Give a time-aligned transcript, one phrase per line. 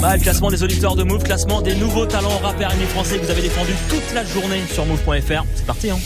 [0.00, 3.24] Bah, le classement des auditeurs de Move, classement des nouveaux talents rappeurs et français que
[3.24, 5.44] vous avez défendu toute la journée sur Move.fr.
[5.54, 5.98] C'est parti, hein.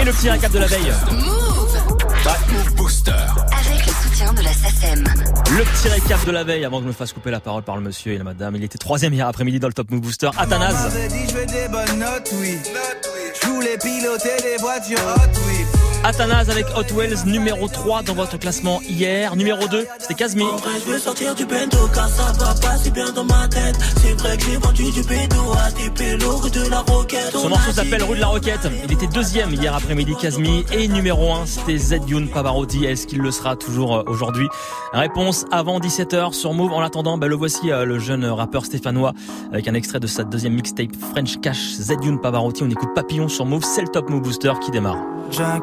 [0.00, 0.92] Et le petit récap de la veille.
[2.24, 3.10] Bah, Move Booster.
[3.10, 5.04] Avec le soutien de la SACEM.
[5.04, 7.76] Le petit récap de la veille avant que je me fasse couper la parole par
[7.76, 8.56] le monsieur et la madame.
[8.56, 10.30] Il était troisième hier après-midi dans le Top Move Booster.
[10.38, 10.94] Athanase.
[10.94, 13.11] Je
[13.46, 19.36] voulais piloter des voitures Hot Athanase avec Hot Wells numéro 3 dans votre classement hier.
[19.36, 20.42] Numéro 2, c'était Kazmi.
[20.42, 23.46] En vrai, je veux sortir du bento car ça va pas si bien dans ma
[23.46, 23.76] tête.
[24.02, 27.30] C'est vrai que j'ai vendu du bento à des pélos rue de la Roquette.
[27.30, 28.68] Son morceau s'appelle Rue de la Roquette.
[28.84, 30.64] Il était deuxième hier après-midi Kazmi.
[30.72, 32.84] Et numéro 1, c'était Zedune Pavarotti.
[32.84, 34.48] Est-ce qu'il le sera toujours euh, aujourd'hui?
[34.92, 36.72] Réponse avant 17h sur Move.
[36.72, 39.12] En attendant, bah, le voici euh, le jeune rappeur stéphanois
[39.52, 42.64] avec un extrait de sa deuxième mixtape French Cash Zedune Pavarotti.
[42.64, 43.62] On écoute Papillon sur Move.
[43.62, 44.98] C'est le Top Move Booster qui démarre.
[45.30, 45.62] Jack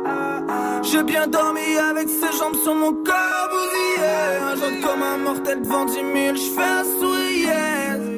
[0.83, 5.85] J'ai bien dormi avec ses jambes sur mon corps bousillé jour comme un mortel devant
[5.85, 7.51] 10 000 J'fais un sourire.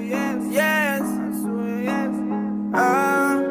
[0.10, 1.04] Yes, yes,
[2.74, 3.43] ah, ah.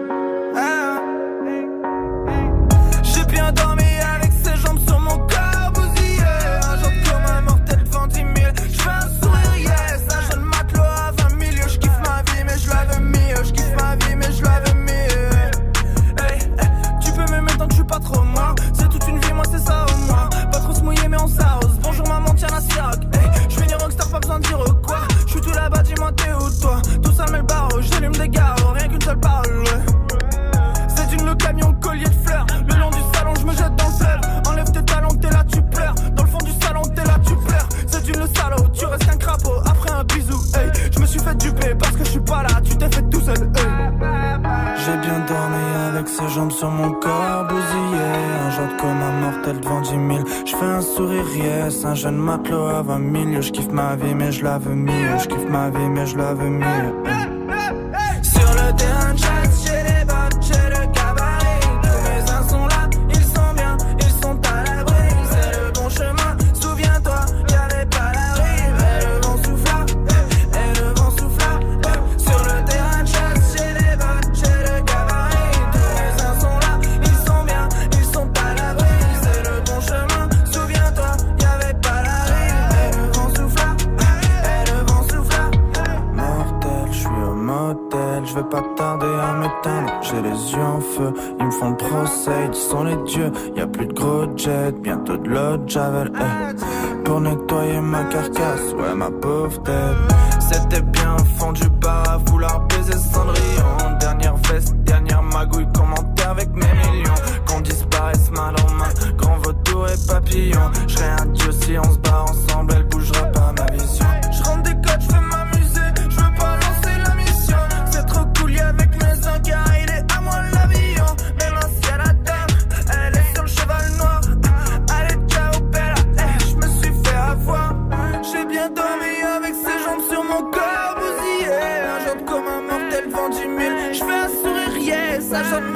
[54.53, 55.19] La veux mieux.
[55.19, 56.72] Je kiffe ma vie, mais je veux mieux.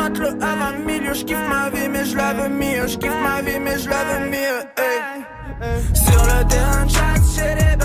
[0.07, 1.15] Un jeune matelot à 20 milieux.
[1.15, 2.87] Je kiffe ma vie, mais je la veux mieux.
[2.87, 4.59] Je kiffe ma vie, mais je la veux mieux.
[4.79, 5.25] hey.
[5.95, 7.76] Sur le terrain chasse, j'ai les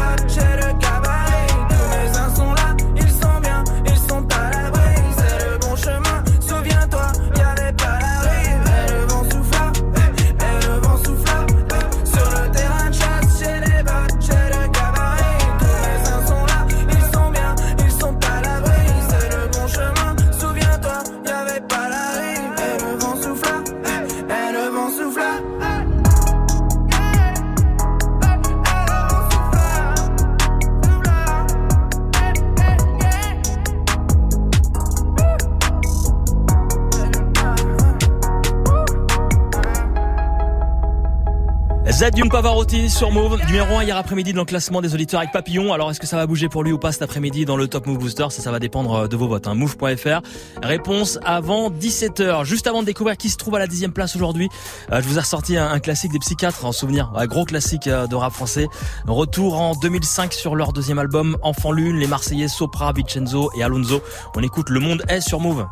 [42.11, 45.71] Zadium Pavarotti sur Move, numéro 1 hier après-midi dans le classement des auditeurs avec Papillon.
[45.71, 47.87] Alors est-ce que ça va bouger pour lui ou pas cet après-midi dans le Top
[47.87, 48.25] Move Booster?
[48.31, 49.47] Ça, ça va dépendre euh, de vos votes.
[49.47, 49.55] Hein.
[49.55, 50.19] Move.fr.
[50.61, 52.43] Réponse avant 17h.
[52.43, 54.49] Juste avant de découvrir qui se trouve à la dixième place aujourd'hui,
[54.91, 57.13] euh, je vous ai ressorti un, classique des psychiatres en souvenir.
[57.15, 58.67] Un gros classique euh, de rap français.
[59.07, 64.01] Retour en 2005 sur leur deuxième album Enfant Lune, les Marseillais Sopra, Vincenzo et Alonso.
[64.35, 65.65] On écoute Le Monde est sur Move.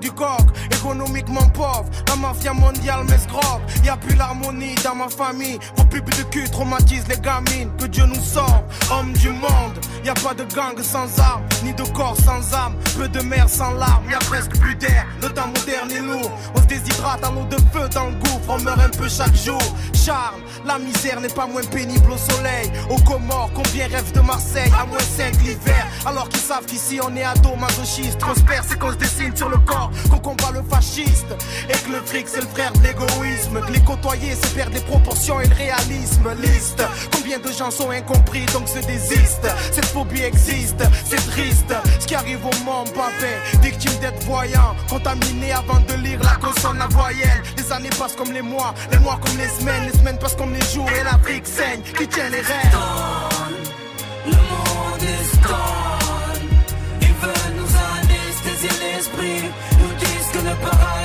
[0.00, 0.40] Du coq,
[0.72, 3.60] économiquement pauvre, la mafia mondiale m'escroque.
[3.84, 7.70] Y a plus l'harmonie dans ma famille, vos pubs de cul traumatisent les gamines.
[7.78, 9.78] Que Dieu nous sorte, homme du monde.
[10.04, 13.48] Y a pas de gang sans armes, ni de corps sans âme, peu de mer
[13.48, 15.06] sans larmes, y a presque plus d'air.
[15.22, 18.48] Le temps moderne est lourd, on se déshydrate à l'eau de feu dans le gouffre,
[18.48, 19.62] on meurt un peu chaque jour.
[19.94, 22.70] Charles, la misère n'est pas moins pénible au soleil.
[22.90, 24.70] Au Comores, combien rêvent de Marseille?
[24.78, 28.18] À moins 5 l'hiver, alors qu'ils savent qu'ici on est ado masochiste.
[28.18, 31.34] Prospère, c'est qu'on se dessine sur le corps qu'on combat le fasciste.
[31.70, 33.60] Et que le fric c'est le frère de l'égoïsme.
[33.66, 36.28] Que les côtoyer c'est perdre les proportions et le réalisme.
[36.42, 36.82] Liste,
[37.14, 39.48] combien de gens sont incompris donc se désistent.
[39.94, 41.72] Phobie existe, c'est triste.
[42.00, 43.32] Ce qui arrive au monde, papé,
[43.62, 47.42] victime d'être voyant, contaminé avant de lire la consonne, la voyelle.
[47.56, 50.52] Les années passent comme les mois, les mois comme les semaines, les semaines passent comme
[50.52, 51.82] les jours et l'Afrique saigne.
[51.96, 52.78] Qui tient les rêves?
[54.26, 55.34] Le monde est
[59.80, 61.03] nous disent que le paradis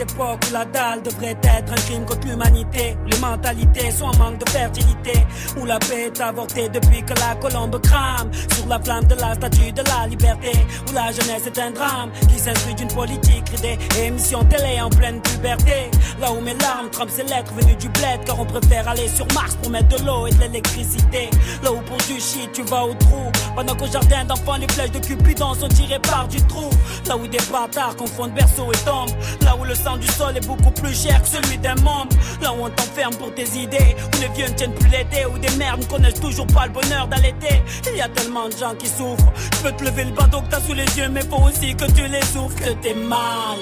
[0.00, 2.96] époque où la dalle devrait être un crime contre l'humanité.
[3.10, 5.26] Les mentalités sont en manque de fertilité.
[5.60, 8.30] Où la paix est avortée depuis que la colombe crame.
[8.54, 10.52] Sur la flamme de la statue de la liberté.
[10.88, 13.78] Où la jeunesse est un drame qui s'inscrit d'une politique ridée.
[14.00, 15.90] Émission télé en pleine puberté.
[16.20, 18.24] Là où mes larmes trempent ces lettres venues du bled.
[18.24, 21.30] Car on préfère aller sur Mars pour mettre de l'eau et de l'électricité.
[21.62, 23.30] Là où pour du shit tu vas au trou.
[23.56, 26.70] Pendant qu'au jardin d'enfants les flèches de Cupidon sont tirées par du trou.
[27.06, 29.10] Là où des bâtards confondent berceau et tombe.
[29.42, 32.14] Là où le sang du sol est beaucoup plus cher que celui d'un membre.
[32.42, 35.38] Là où on t'enferme pour tes idées, où les vieux ne tiennent plus l'été, où
[35.38, 37.62] des mères ne connaissent toujours pas le bonheur d'allaiter.
[37.90, 39.32] Il y a tellement de gens qui souffrent.
[39.56, 41.86] Je peux te lever le bateau que t'as sous les yeux, mais faut aussi que
[41.92, 43.58] tu les souffres, que t'es mal.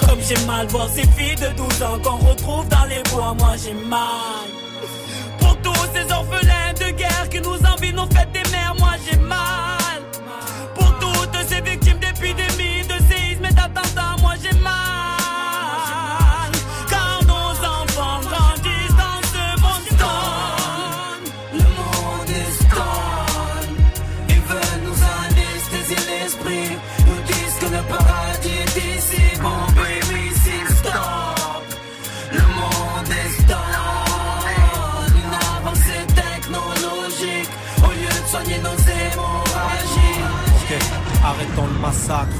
[0.00, 3.54] Comme j'ai mal voir ces filles de 12 ans qu'on retrouve dans les bois, moi
[3.62, 4.61] j'ai mal.
[41.32, 42.36] Arrêtons le massacre.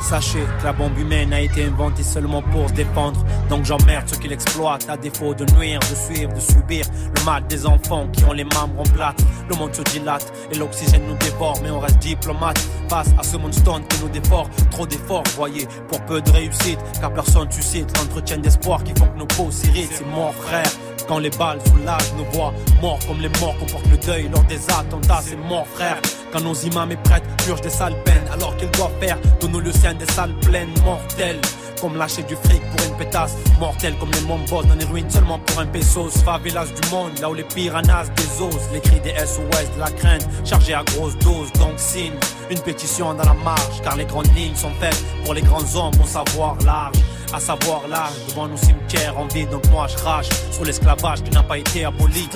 [0.00, 3.24] Sachez que la bombe humaine a été inventée seulement pour défendre.
[3.48, 6.84] Donc j'emmerde ceux qui l'exploitent à défaut de nuire, de suivre, de subir
[7.16, 9.18] le mal des enfants qui ont les membres en plate.
[9.48, 13.38] Le monde se dilate et l'oxygène nous dévore, mais on reste diplomate face à ce
[13.38, 14.48] monde stone qui nous dévore.
[14.70, 19.18] Trop d'efforts, voyez, pour peu de réussite, car personne suscite l'entretien d'espoir qui font que
[19.18, 19.92] nos peaux s'irritent.
[19.92, 20.70] C'est mort, frère.
[21.08, 24.60] Quand les balles soulagent nos voix, morts comme les morts comportent le deuil lors des
[24.70, 26.00] attentats, c'est mort, frère.
[26.34, 29.60] Quand nos imams et prêtres purgent des sales peines, alors qu'ils doivent faire de nos
[29.60, 31.40] lieux des salles pleines, mortelles.
[31.80, 35.38] Comme lâcher du fric pour une pétasse, mortelle comme les mombos dans les ruines seulement
[35.38, 36.10] pour un pesos.
[36.24, 38.06] Favelas du monde, là où les piranhas
[38.40, 41.52] osent les cris des SOS, de la crainte, chargés à grosse dose.
[41.52, 42.14] Donc signe
[42.50, 45.94] une pétition dans la marche, car les grandes lignes sont faites pour les grands hommes
[46.02, 46.96] au savoir large
[47.32, 49.46] à savoir l'âge devant nos cimetières en vie.
[49.46, 52.28] Donc moi je crache sur l'esclavage qui n'a pas été aboli.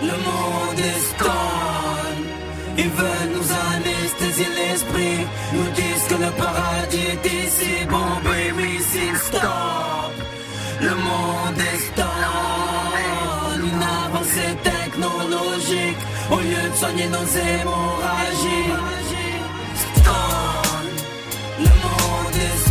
[0.00, 1.99] le monde est
[2.76, 5.26] ils veulent nous anesthésier l'esprit.
[5.52, 7.84] Nous disent que le paradis est ici.
[7.88, 10.12] Bon, baby, s'il stop.
[10.80, 12.06] Le monde est stop.
[13.56, 16.02] Une avancée technologique.
[16.30, 18.72] Au lieu de soigner nos hémorragies.
[19.96, 20.66] Stop.
[21.58, 22.69] Le monde est stop.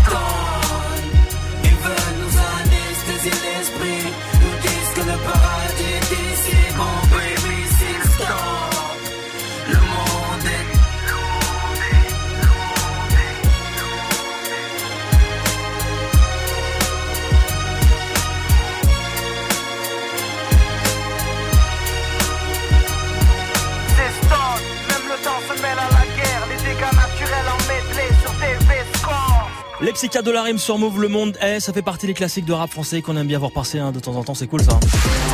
[30.00, 32.54] Psychiatres de la rime sur Move, le monde est, ça fait partie des classiques de
[32.54, 34.80] rap français qu'on aime bien voir passer hein, de temps en temps, c'est cool ça.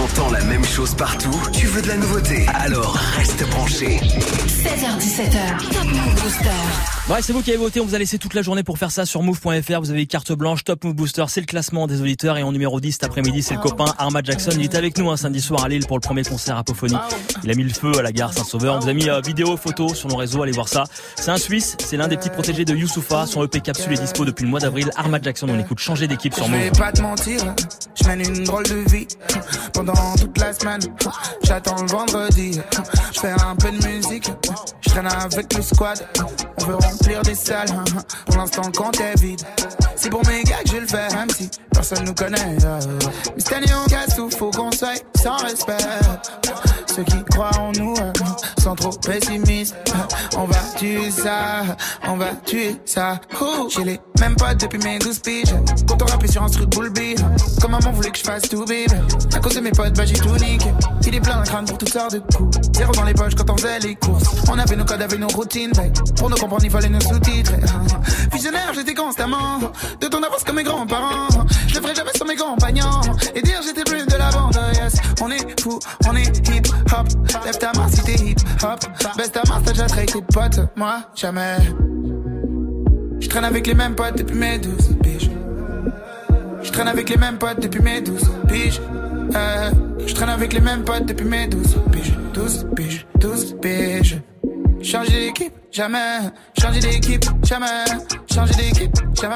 [0.03, 4.00] Entends la même chose partout, tu veux de la nouveauté, alors reste branché.
[4.00, 6.50] 16h17h, Top Move Booster.
[7.07, 8.89] Ouais, c'est vous qui avez voté, on vous a laissé toute la journée pour faire
[8.89, 12.36] ça sur move.fr, vous avez carte blanche, Top Move Booster, c'est le classement des auditeurs
[12.39, 15.12] et en numéro 10 cet après-midi, c'est le copain Arma Jackson, il est avec nous
[15.12, 16.98] un samedi soir à Lille pour le premier concert apophonie.
[17.43, 19.55] Il a mis le feu à la gare Saint-Sauveur, on vous a mis euh, vidéo,
[19.57, 20.86] photo sur nos réseaux, allez voir ça.
[21.15, 24.25] C'est un Suisse, c'est l'un des petits protégés de Youssoufa, son EP capsule est dispo
[24.25, 24.89] depuis le mois d'avril.
[24.95, 26.57] Arma Jackson, on écoute changer d'équipe sur Move.
[26.59, 27.41] Je vais pas te mentir,
[27.93, 29.07] je mène une drôle de vie
[29.74, 30.79] pendant toute la semaine.
[31.43, 32.62] J'attends le vendredi,
[33.13, 34.31] je fais un peu de musique,
[34.79, 36.07] je traîne avec le squad.
[36.62, 37.67] On veut remplir des salles,
[38.27, 39.41] pour l'instant le compte est vide.
[39.97, 42.55] C'est pour mes gars que je le fais, même si personne nous connaît.
[43.35, 45.74] Mais cette année on casse tout, faut qu'on soit sans respect.
[46.95, 47.93] Ceux qui croient en nous
[48.63, 49.75] sont trop pessimistes.
[50.37, 51.63] On va tuer ça,
[52.07, 53.19] on va tuer ça.
[53.75, 55.53] J'ai les mêmes potes depuis mes 12 piges.
[55.89, 57.21] Quand on rappelait sur un truc beat.
[57.61, 58.85] Comme maman voulait que je fasse tout bébé.
[59.33, 60.69] À cause de mes potes, bah j'ai tout niqué.
[61.05, 62.57] Il est plein d'un crâne pour toutes sortes de coups.
[62.73, 64.23] Zéro dans les poches quand on faisait les courses.
[64.49, 65.73] On avait nos codes, avait nos routines.
[66.15, 67.51] Pour nous comprendre, il fallait nos sous-titres.
[68.33, 69.59] Visionnaire, j'étais constamment.
[69.99, 71.27] De ton avance comme mes grands-parents.
[71.67, 73.01] Je le ferai jamais sur mes compagnons.
[73.35, 74.57] Et dire j'étais plus de la bande.
[75.22, 77.07] On est fou, on est hip hop.
[77.45, 78.79] Lève ta main si t'es hip hop.
[79.17, 80.60] Baisse ta main, t'as déjà traité tes potes.
[80.75, 81.57] Moi, jamais.
[83.19, 85.29] Je traîne avec les mêmes potes depuis mes 12 piges.
[86.62, 88.81] Je traîne avec les mêmes potes depuis mes 12 piges.
[89.36, 89.72] Euh,
[90.05, 92.17] je traîne avec les mêmes potes depuis mes 12 piges.
[92.34, 94.22] 12 piges, 12 piges.
[94.81, 96.19] Changer d'équipe, jamais.
[96.62, 97.65] Changer d'équipe, jamais.
[98.34, 99.36] Changer d'équipe, jamais.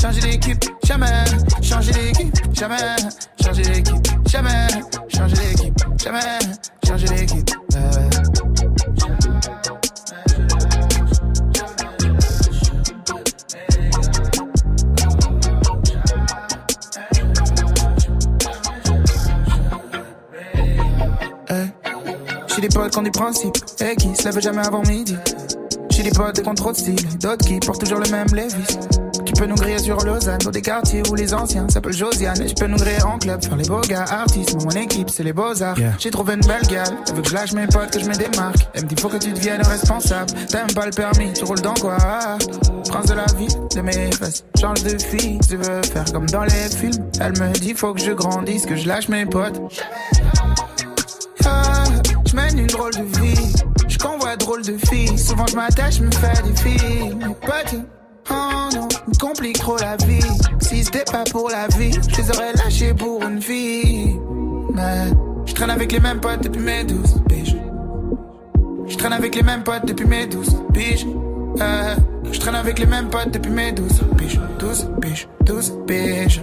[0.00, 1.24] Changer d'équipe, jamais.
[1.62, 2.96] Changer d'équipe, jamais.
[3.40, 4.66] Changer d'équipe, jamais.
[5.22, 6.18] Changer d'équipe, jamais.
[6.84, 7.50] Changer d'équipe.
[7.76, 8.10] Euh.
[22.48, 25.16] J'ai des potes qui ont des principes et qui se lèvent jamais avant midi.
[25.90, 29.11] J'ai des potes qui ont trop de style, d'autres qui portent toujours le même Levis.
[29.42, 32.40] Qui peut nous griller sur Lausanne, dans des quartiers où les anciens s'appellent Josiane.
[32.40, 34.54] Et je peux nous griller en club, faire les beaux gars artistes.
[34.54, 35.76] Mais mon équipe, c'est les beaux-arts.
[35.98, 38.14] J'ai trouvé une belle gale, elle veut que je lâche mes potes, que je me
[38.14, 38.68] démarque.
[38.74, 40.30] Elle me dit faut que tu deviennes responsable.
[40.48, 41.96] T'aimes pas le permis, tu roules dans quoi?
[42.88, 44.44] Prince de la vie, de mes fesses.
[44.60, 47.10] Change de fille, tu veux faire comme dans les films.
[47.20, 49.60] Elle me dit faut que je grandisse, que je lâche mes potes.
[51.44, 51.82] Ah,
[52.26, 53.52] je mène une drôle de vie.
[53.88, 55.18] Je convois drôle de filles.
[55.18, 57.16] Souvent je m'attache, me fais des filles.
[57.16, 57.74] Mes potes,
[58.30, 60.22] oh non, me complique trop la vie.
[60.60, 64.18] Si c'était pas pour la vie, je les aurais lâchés pour une fille.
[64.74, 65.08] Mais
[65.46, 67.56] je traîne avec les mêmes potes depuis mes 12 piges.
[68.86, 71.06] Je traîne avec les mêmes potes depuis mes 12 piges.
[71.60, 71.96] Euh,
[72.30, 74.40] je traîne avec les mêmes potes depuis mes 12 piges.
[74.58, 76.42] 12 piges, 12 piges.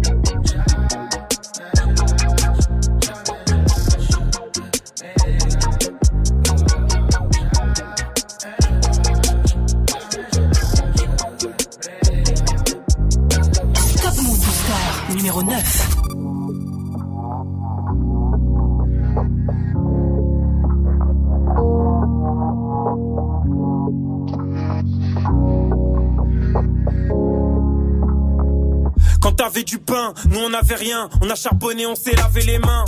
[31.21, 32.85] On a charbonné, on s'est lavé les mains.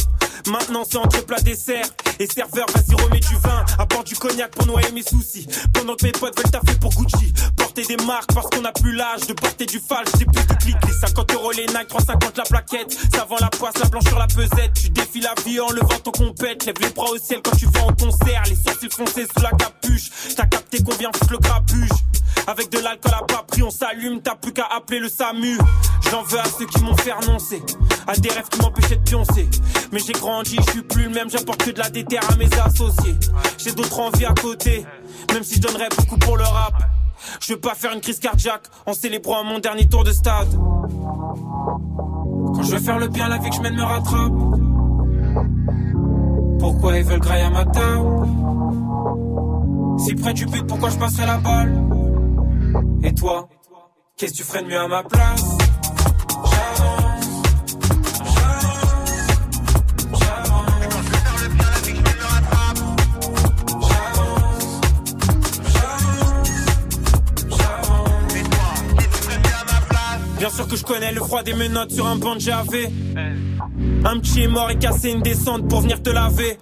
[0.47, 1.85] Maintenant c'est entre plat dessert
[2.19, 2.65] Et serveur.
[2.73, 3.65] Vas-y remets du vin.
[3.79, 5.47] Apporte du cognac pour noyer mes soucis.
[5.73, 7.33] Pendant que mes potes veulent taffer pour Gucci.
[7.55, 10.53] Porter des marques parce qu'on a plus l'âge De porter du falche J'ai plus de
[10.55, 12.97] clics Les 50 euros les Nike 350 la plaquette.
[13.13, 14.73] Ça vend la poisse la planche sur la pesette.
[14.73, 16.65] Tu défies la vie en levant ton compète.
[16.65, 18.43] Lève les bras au ciel quand tu vas en concert.
[18.49, 20.09] Les sourcils foncés sous la capuche.
[20.35, 21.89] T'as capté vient foutre le grabuge
[22.47, 25.57] avec de l'alcool à pas on s'allume, t'as plus qu'à appeler le SAMU.
[26.11, 27.63] J'en veux à ceux qui m'ont fait renoncer,
[28.07, 29.47] à des rêves qui m'empêchaient de pioncer.
[29.91, 32.49] Mais j'ai grandi, je suis plus le même, j'apporte que de la déterre à mes
[32.53, 33.15] associés.
[33.57, 34.85] J'ai d'autres envies à côté,
[35.33, 36.73] même si je donnerais beaucoup pour le rap.
[37.39, 40.49] Je veux pas faire une crise cardiaque en célébrant mon dernier tour de stade.
[42.55, 44.33] Quand je veux faire le bien, la vie que je mène me rattrape.
[46.59, 48.09] Pourquoi ils veulent grailler à ma table?
[49.99, 52.02] Si près du but, pourquoi je passerai la balle?
[53.05, 53.49] Et toi,
[54.15, 55.43] qu'est-ce que tu ferais de mieux à ma place?
[56.45, 57.43] J'avance,
[58.23, 59.03] j'avance,
[60.13, 60.69] j'avance.
[70.37, 72.89] Bien sûr que je connais le froid des menottes sur un banc de.
[74.05, 76.57] Un petit est mort et cassé une descente pour venir te laver.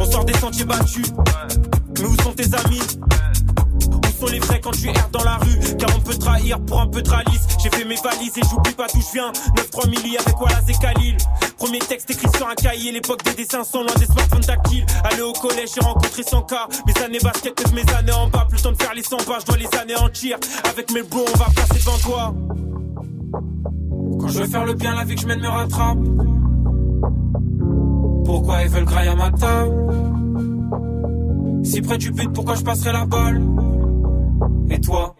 [0.00, 1.12] On sort des sentiers battus.
[2.00, 2.80] Mais où sont tes amis
[4.26, 7.02] les vrais quand tu erres dans la rue Car on peut trahir pour un peu
[7.02, 7.46] de ralice.
[7.62, 9.32] J'ai fait mes valises et j'oublie pas d'où je viens.
[9.56, 11.16] 9-3 milli avec Wallace et Khalil.
[11.58, 14.86] Premier texte écrit sur un cahier, l'époque des dessins sont loin des smartphones tactiles.
[15.04, 16.66] Aller au collège, j'ai rencontré son cas.
[16.86, 18.46] Mes années basket, peut mes années en bas.
[18.48, 20.38] Plus temps de faire les 100 pas, je dois les anéantir.
[20.68, 22.34] Avec mes bros, on va passer devant toi.
[24.20, 25.98] Quand je veux faire le bien, la vie que je mène me rattrape.
[28.24, 29.74] Pourquoi ils veulent grailler à ma table
[31.64, 33.61] Si près du but, pourquoi je passerai la balle?
[34.72, 35.14] Et toi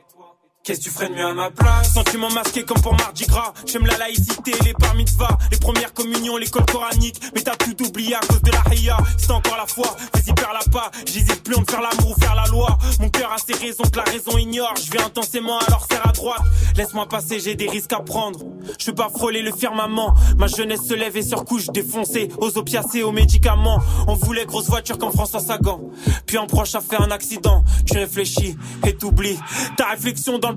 [0.65, 3.53] Qu'est-ce que tu ferais de mieux à ma place Sentiment masqué comme pour Mardi Gras.
[3.67, 7.21] J'aime la laïcité, les bar mitzvahs, les premières communions, l'école coranique.
[7.35, 8.97] Mais t'as tout oublié à cause de la ria.
[9.19, 10.93] C'est encore la foi, vas-y perds la pas.
[11.05, 12.79] J'hésite plus entre faire l'amour ou faire la loi.
[13.01, 14.73] Mon cœur a ses raisons que la raison ignore.
[14.77, 16.43] Je vais intensément alors serre à droite.
[16.77, 18.39] Laisse-moi passer, j'ai des risques à prendre.
[18.79, 20.15] Je veux pas frôler le firmament.
[20.39, 22.29] Ma jeunesse se lève et sur couche défoncée.
[22.39, 23.81] Aux opiacés, aux médicaments.
[24.07, 25.81] On voulait grosse voiture comme François Sagan.
[26.25, 27.65] Puis un proche a fait un accident.
[27.85, 29.41] Tu réfléchis et t'oublies.
[29.77, 30.52] Ta réflexion dans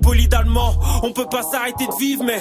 [1.02, 2.38] On peut pas s'arrêter de vivre, mais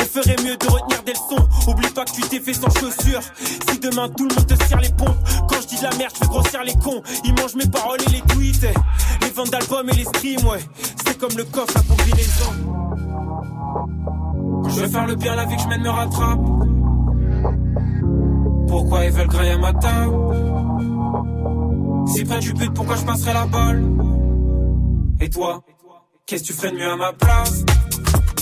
[0.00, 1.46] on ferait mieux de retenir des leçons.
[1.68, 3.20] Oublie pas que tu t'es fait sans chaussures.
[3.42, 5.16] Si demain tout le monde te serre les pompes,
[5.48, 7.02] quand je dis de la merde, je fais grossir les cons.
[7.24, 8.66] Ils mangent mes paroles et les tweets.
[9.22, 10.60] Les ventes d'albums et les streams, ouais.
[11.04, 12.52] C'est comme le coffre, la combinaison.
[14.68, 16.40] Je veux faire le bien, la vie que je mène me rattrape.
[18.68, 20.16] Pourquoi ils veulent grailler à ma table?
[22.06, 23.84] Si près du but, pourquoi je passerai la balle?
[25.20, 25.62] Et toi?
[26.28, 27.64] Qu'est-ce que tu ferais de mieux à ma place?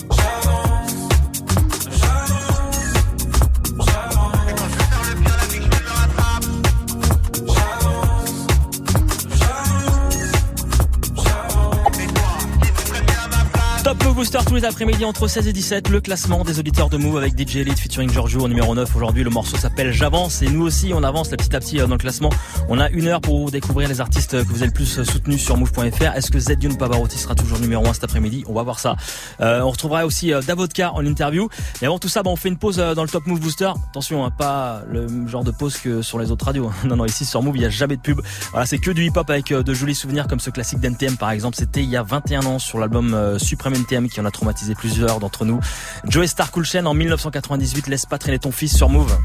[0.09, 0.74] Top
[14.15, 17.17] Move Booster tous les après-midi entre 16 et 17, le classement des auditeurs de Move
[17.17, 18.95] avec DJ Elite featuring Giorgio au numéro 9.
[18.95, 21.97] Aujourd'hui, le morceau s'appelle J'avance et nous aussi, on avance petit à petit euh, dans
[21.97, 22.31] le classement.
[22.69, 25.57] On a une heure pour découvrir les artistes que vous avez le plus soutenus sur
[25.57, 26.15] Move.fr.
[26.15, 28.45] Est-ce que Zedune Pavarotti sera toujours numéro 1 cet après-midi?
[28.47, 28.95] On va voir ça.
[29.41, 31.49] Euh, on retrouvera aussi euh, Davodka en interview.
[31.83, 33.73] Et avant tout ça, bah, on fait une pause euh, dans le Top Move Booster.
[33.91, 36.71] Attention, hein, pas le genre de pause que sur les autres radios.
[36.85, 38.21] Non, non, ici sur Move, il n'y a jamais de pub.
[38.53, 41.57] Voilà, c'est que du hip-hop avec de jolis souvenirs comme ce classique d'NTM par exemple.
[41.57, 45.21] C'était il y a 21 ans sur l'album Supreme NTM qui en a traumatisé plusieurs
[45.21, 45.61] d'entre nous.
[46.09, 49.17] Joey Star Coolchen en 1998, laisse pas traîner ton fils sur Move.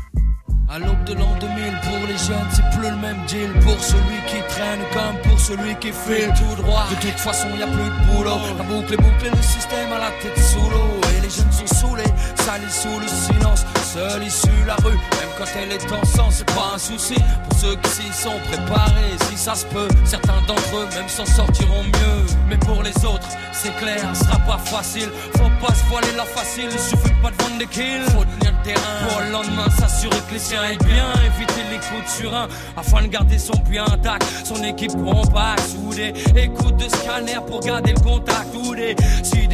[0.71, 3.49] À l'aube de l'an 2000, pour les jeunes, c'est plus le même deal.
[3.63, 6.85] Pour celui qui traîne comme pour celui qui file tout droit.
[6.91, 8.37] De toute façon, y a plus de boulot.
[8.55, 11.01] La boucle est bouclée, le système à la tête sous l'eau.
[11.17, 13.65] Et les jeunes sont saoulés, salis sous le silence.
[13.93, 17.15] Seule issue la rue, même quand elle est en sang, c'est pas un souci.
[17.49, 21.25] Pour ceux qui s'y sont préparés, si ça se peut, certains d'entre eux même s'en
[21.25, 22.25] sortiront mieux.
[22.47, 25.09] Mais pour les autres, c'est clair, ce sera pas facile.
[25.37, 28.05] Faut pas se voiler la facile, il suffit pas de vendre des kills.
[28.15, 31.11] Faut tenir le terrain pour le lendemain s'assurer que les siens aillent bien.
[31.25, 32.47] Éviter les coups de surin
[32.77, 34.23] afin de garder son puits intact.
[34.45, 36.13] Son équipe compacte, soudée.
[36.35, 38.53] Écoute de scanner pour garder le contact.
[38.53, 38.95] Ou des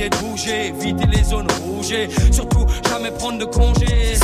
[0.09, 1.95] de bouger, éviter les zones rouges.
[2.31, 4.15] Surtout, jamais prendre de congé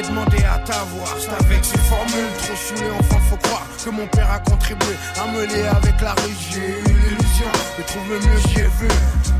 [0.00, 1.16] Jamais demandé à t'avoir.
[1.18, 5.26] C'est avec ces formules trop saoulées, enfin faut croire que mon père a contribué à
[5.32, 6.36] me lier avec la rue.
[6.50, 8.88] J'ai l'illusion de trouver mieux, j'y ai vu.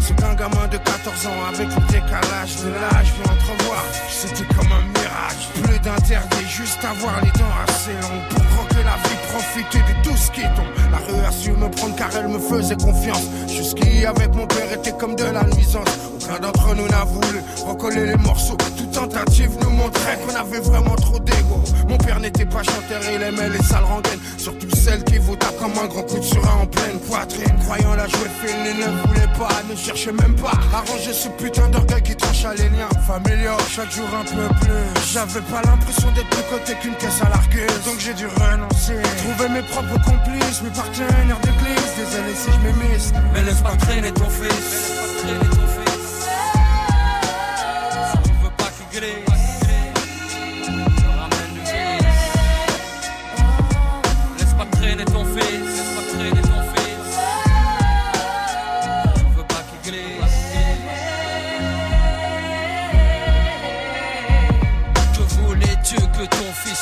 [0.01, 3.85] C'est qu'un gamin de 14 ans avec le décalage de l'âge, je entrevoir.
[4.09, 8.97] C'était comme un mirage, plus d'interdit, juste avoir les dents assez longues pour croquer la
[9.09, 10.73] vie, profiter de tout ce qui tombe.
[10.91, 13.25] La rue a su me prendre car elle me faisait confiance.
[13.47, 15.89] Jusqu'ici avec mon père était comme de la nuisance.
[16.31, 18.57] Aucun d'entre nous n'a voulu recoller les morceaux.
[18.77, 21.61] Toute tentative nous montrait qu'on avait vraiment trop d'ego.
[21.89, 24.21] Mon père n'était pas chanteur, il aimait les sales rengaines.
[24.39, 27.57] Surtout celles qui vous comme un grand coup de surin en pleine poitrine.
[27.65, 31.29] Croyant la jouer fine, il ne voulait pas, ne cherchait même pas à ranger ce
[31.31, 33.59] putain d'orgueil qui tranche à les liens familiaux.
[33.69, 35.03] Chaque jour un peu plus.
[35.13, 37.85] J'avais pas l'impression d'être plus côté qu'une caisse à l'argueuse.
[37.85, 39.03] Donc j'ai dû renoncer.
[39.19, 41.91] Trouver mes propres complices, mes partenaires d'église.
[41.99, 43.13] Désolé si je m'émisse.
[43.35, 43.71] Mais laisse pas.
[43.73, 45.70] Mais laisse pas traîner ton fils.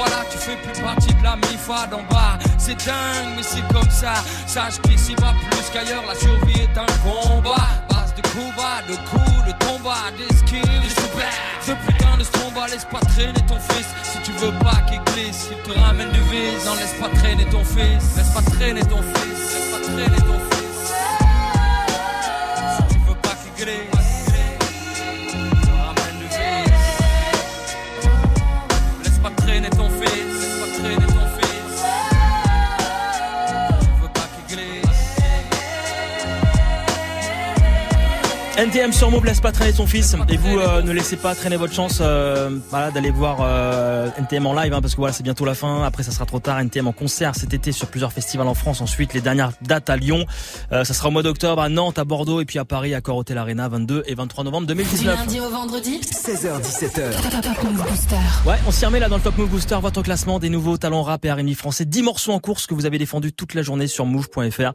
[0.00, 2.38] voilà, tu fais plus partie de la MIFA d'en bas.
[2.56, 4.14] C'est dingue, mais c'est comme ça.
[4.46, 7.68] Sache qu'ici va plus qu'ailleurs, la survie est un combat.
[7.90, 10.88] Base de combat, de coups, de combat, d'esquive, de
[11.60, 13.88] Ce putain de stromba, laisse pas traîner ton fils.
[14.02, 16.64] Si tu veux pas qu'il glisse, il te ramène du vice.
[16.64, 20.40] Non, laisse pas traîner ton fils, laisse pas traîner ton fils, laisse pas traîner ton
[20.50, 20.80] fils.
[22.76, 23.99] Si tu veux pas qu'il glisse
[38.60, 40.14] NTM sur Move laisse pas traîner son fils.
[40.28, 44.44] Et vous euh, ne laissez pas traîner votre chance euh, voilà, d'aller voir euh, NTM
[44.44, 45.82] en live hein, parce que voilà c'est bientôt la fin.
[45.82, 46.60] Après ça sera trop tard.
[46.60, 48.82] NTM en concert cet été sur plusieurs festivals en France.
[48.82, 50.26] Ensuite les dernières dates à Lyon.
[50.70, 53.38] Ça sera au mois d'octobre à Nantes à Bordeaux et puis à Paris à Corotel
[53.38, 55.98] Arena 22 et 23 novembre 2019 du lundi au vendredi.
[56.02, 58.16] 16h 17h Top Move Booster.
[58.46, 61.02] Ouais on s'y remet là dans le Top Move Booster votre classement des nouveaux talents
[61.02, 61.86] rap et R&B français.
[61.86, 64.72] 10 morceaux en course que vous avez défendu toute la journée sur move.fr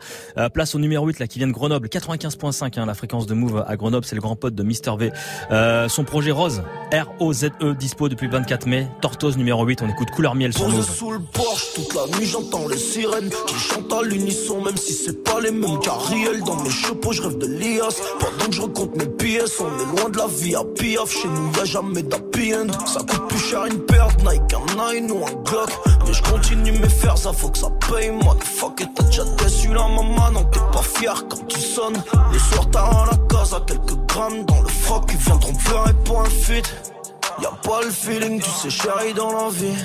[0.56, 1.88] place au numéro 8 là qui vient de Grenoble.
[1.88, 5.12] 95.5 hein, la fréquence de Move à Grenoble, c'est le grand pote de Mister V.
[5.52, 8.88] Euh, son projet Rose, R-O-Z-E, dispo depuis le 24 mai.
[9.02, 10.90] Tortoise numéro 8, on écoute Couleur Miel sur Move.
[10.90, 14.94] sous le porche, toute la nuit j'entends les sirènes qui chantent à l'unisson, même si
[14.94, 16.42] c'est pas les mêmes carriels.
[16.44, 18.02] Dans mes chapeaux, je rêve de l'IAS.
[18.20, 21.12] Pendant que je recompte mes pièces, on est loin de la vie à piaf.
[21.12, 22.68] Chez nous, y'a jamais d'happy end.
[22.86, 25.70] Ça coûte plus cher une de Nike, un Nine ou un Glock.
[26.06, 28.12] Mais je continue mes faire, ça faut que ça paye.
[28.12, 32.02] Moi, fuck et t'as déjà déçu la maman, non, t'es pas fier quand tu sonnes.
[32.32, 36.22] Le soir, t'as la case à quelques grammes dans le froc, ils viendront pleurer pour
[36.22, 36.74] un feat.
[37.42, 39.76] Y'a pas le feeling, tu sais, chérie, dans la vie.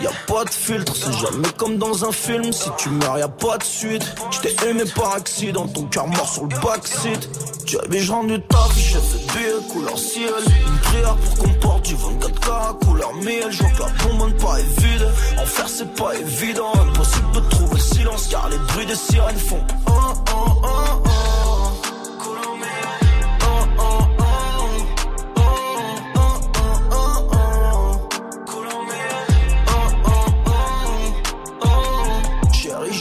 [0.00, 2.52] Y'a pas de filtre, c'est jamais comme dans un film.
[2.52, 4.04] Si tu meurs, y'a pas de suite.
[4.30, 7.28] J't'ai aimé par accident, ton cœur mort sur le backseat.
[7.66, 10.30] Tu avais rendu ta vie, j'ai fait billet couleur ciel.
[10.46, 13.50] Une prière pour qu'on porte du 24K couleur miel.
[13.50, 15.08] Je que la bombe pas est vide.
[15.38, 16.72] En faire, c'est pas évident.
[16.74, 19.64] Impossible de trouver le silence car les bruits des sirènes font.
[19.88, 21.45] Oh, oh, oh, oh.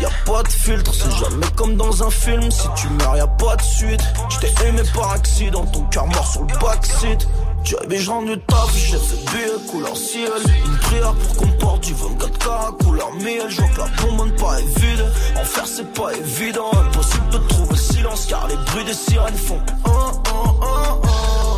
[0.00, 2.50] Y'a pas de filtre, c'est jamais comme dans un film.
[2.50, 4.00] Si tu meurs, y'a pas de suite.
[4.30, 7.28] J't'ai aimé par accident, ton cœur mort sur le backseat.
[7.62, 10.30] Tu avais rendu ta vie, j'ai fait billet couleur ciel.
[10.64, 13.46] Une prière pour qu'on porte du 24K couleur miel.
[13.48, 15.04] Je que la bombe pas est vide.
[15.36, 16.70] En faire, c'est pas évident.
[16.72, 19.60] Impossible de trouver silence car les bruits des sirènes font.
[19.84, 21.49] Oh, oh,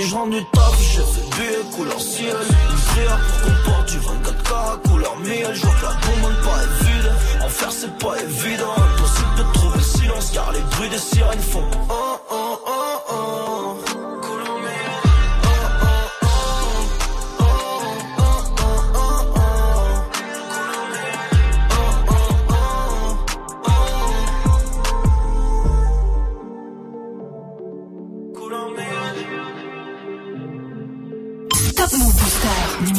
[0.00, 2.34] Et je rendu taf, j'ai fait billet couleur ciel.
[2.34, 5.50] Une pour qu'on porte du 24K couleur miel.
[5.52, 7.12] Je vois que la bombe pas est vide.
[7.44, 8.72] En faire c'est pas évident.
[8.78, 12.89] Impossible de trouver le silence car les bruits des sirènes font oh.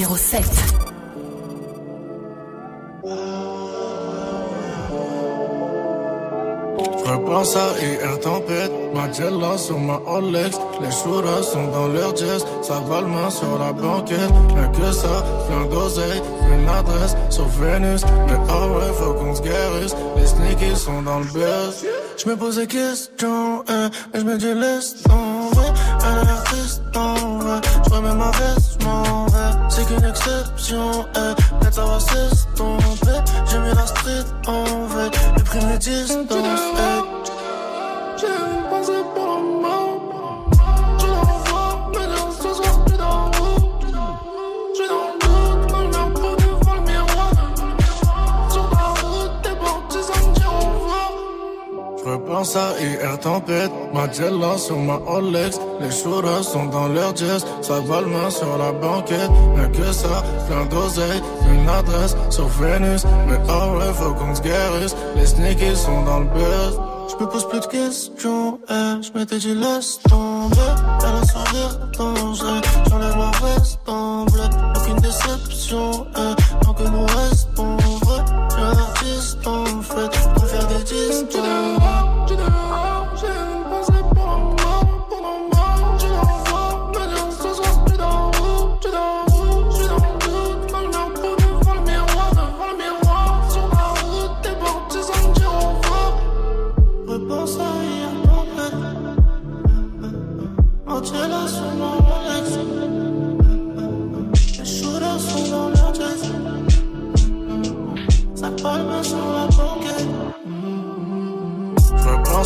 [0.02, 0.44] Numéro 7.
[7.06, 10.58] Repense à IR Tempête, ma Jella sur ma Olex.
[10.82, 14.18] Les shooters sont dans leur jazz, ça va le main sur la banquette.
[14.56, 18.04] Mais que ça, plein d'oseille, une adresse sur Venus.
[18.28, 21.86] Mais ah ouais, faut qu'on se guérisse, les sneakies sont dans le buzz.
[22.18, 25.70] Je me pose des questions, hein, et je me dis laisse tomber,
[26.04, 27.62] un artiste en vrai.
[27.86, 28.82] Je remets ma veste,
[29.95, 31.71] qu'une exception, eh.
[31.71, 33.19] Ça va s'estomper.
[33.49, 35.12] J'ai mis la street en veille.
[35.38, 36.27] Le prix mes distances,
[36.77, 37.11] eh.
[52.32, 57.46] Repense à hier tempête, ma Jella sur ma Rolex Les shooters sont dans leur jazz,
[57.62, 63.04] ça va main sur la banquette Mais que ça, plein d'oseille, une adresse sur Vénus
[63.28, 66.80] Mais oh ouais, faut qu'on se guérisse, les sneakies sont dans le buzz.
[67.10, 70.56] Je me pose plus de questions, eh, je m'étais dit laisse tomber.
[71.04, 74.44] Elle a sourire dangereux, j'enlève la veste en bleu.
[74.78, 78.24] Aucune déception, eh, tant que nous restons vrais.
[78.56, 81.81] J'ai un artiste en fait, pour faire des distances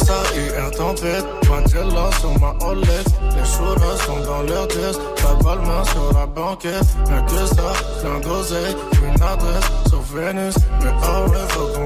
[0.05, 4.99] Repense à hier tempête, ma Jella sur ma Rolex Les shooters sont dans leur jazz,
[5.17, 6.85] ça va le main sur la banquette.
[7.09, 9.65] Mais que ça, plein d'oseille, une adresse.
[9.87, 11.85] Sur Vénus Mais oh ouais, faut qu'on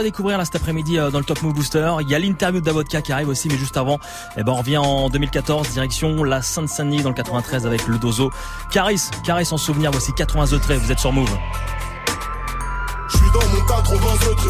[0.01, 1.93] à découvrir là cet après-midi euh, dans le Top Move Booster.
[2.01, 3.99] Il y a l'interview de Davodka qui arrive aussi, mais juste avant,
[4.35, 8.31] eh ben, on revient en 2014, direction la Sainte-Saint-Denis dans le 93 avec le Dozo.
[8.71, 11.29] Caris, Caris en souvenir, voici 80 The Trait, vous êtes sur Move.
[13.09, 13.97] Je suis dans mon 80
[14.37, 14.49] trait.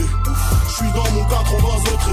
[0.67, 1.37] Je suis dans mon 80
[1.99, 2.11] trait.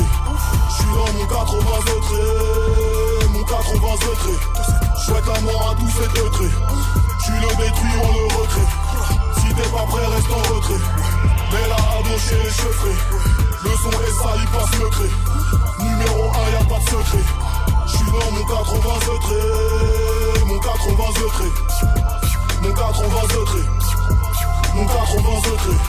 [0.68, 1.60] Je suis dans mon 80
[2.02, 3.28] trait.
[3.32, 4.30] Mon 80 trait.
[4.98, 6.50] Je souhaite la mort à tous ces deux traits.
[7.24, 8.68] Tu le détruis, on le retrait.
[9.36, 11.07] Si t'es pas prêt, reste en retrait.
[11.50, 12.96] Là, à chez les cheveux
[13.64, 15.10] Le son est sale, il passe le cré.
[15.80, 17.24] Numéro 1, y'a pas de secret.
[17.86, 18.80] Je suis dans mon 80
[19.22, 20.44] trait.
[20.46, 21.52] Mon 80 trait.
[22.62, 23.08] Mon 80
[23.46, 23.68] trait.
[24.74, 25.80] Mon 80 trait.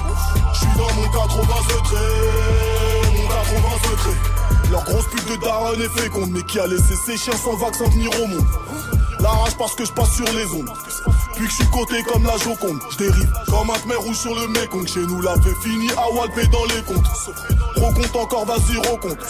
[0.54, 2.89] Je suis dans mon 80 secret,
[3.52, 4.70] mon 80 secret.
[4.72, 7.86] Leur grosse pute de daronne est féconde, mais qui a laissé ses chiens sans vaccin
[7.90, 8.46] venir au monde.
[9.20, 10.70] La rage parce que je passe sur les ondes.
[11.36, 12.80] Puis que je suis coté comme la Joconde.
[12.92, 14.88] Je dérive comme un Khmer rouge sur le Mekong.
[14.88, 17.06] Chez nous, la fait fini à Walpé dans les comptes.
[17.76, 19.26] Recompte encore, vas-y, recompte.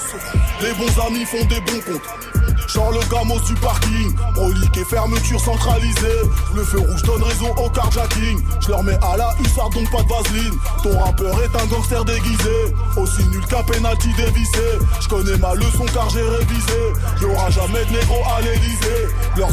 [0.61, 2.48] Les bons amis font des bons comptes.
[2.73, 6.21] Genre le gamos du parking, brolique et fermeture centralisée.
[6.53, 8.39] Le feu rouge donne raison au carjacking.
[8.59, 10.53] Je leur mets à la hussarde donc pas de vaseline.
[10.83, 14.77] Ton rappeur est un gangster déguisé, aussi nul qu'un penalty dévissé.
[15.01, 16.93] Je connais ma leçon car j'ai révisé.
[17.21, 19.07] Y'aura jamais de négro à l'Elysée.
[19.35, 19.49] Leurs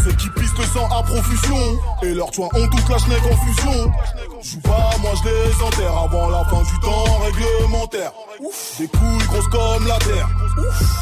[0.59, 1.79] le sang à profusion.
[2.03, 3.93] Et leurs toits ont toute la schneck en fusion.
[4.43, 8.13] Joue pas, moi je les enterre avant la fin du temps réglementaire.
[8.79, 10.29] Des couilles grosses comme la terre.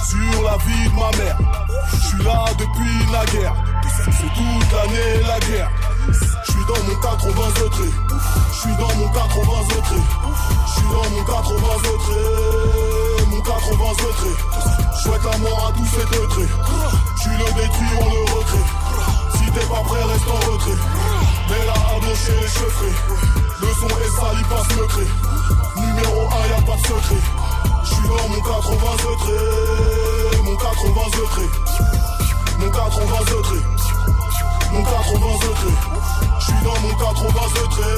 [0.08, 1.38] Sur la vie de ma mère.
[2.04, 3.54] Je suis là depuis la guerre.
[3.96, 5.70] C'est toute l'année la guerre.
[6.06, 7.32] Je suis dans mon 80
[7.70, 7.84] trait.
[8.52, 9.20] Je suis dans mon 80
[9.82, 9.96] trait.
[10.66, 11.56] Je suis dans mon 80
[12.04, 13.24] trait.
[13.30, 13.84] Mon 80
[14.18, 14.36] trait.
[14.92, 16.50] Je souhaite la mort à tous ces traits.
[17.22, 18.66] Tu le détruis, on le recrée.
[19.38, 20.80] Si t'es pas prêt, reste en retrait.
[21.48, 22.94] Mais là, à chez les cheveux.
[23.62, 25.06] Le son est passe le cré.
[25.76, 27.22] Numéro 1, y'a pas de secret.
[27.82, 28.76] Je suis dans mon 80
[29.20, 30.23] trait.
[30.54, 31.42] Mon 80 trait.
[32.60, 33.06] Mon 80
[33.42, 33.58] trait.
[34.72, 35.78] Mon 80 trait.
[36.38, 37.32] Je suis dans mon 80
[37.70, 37.92] trait.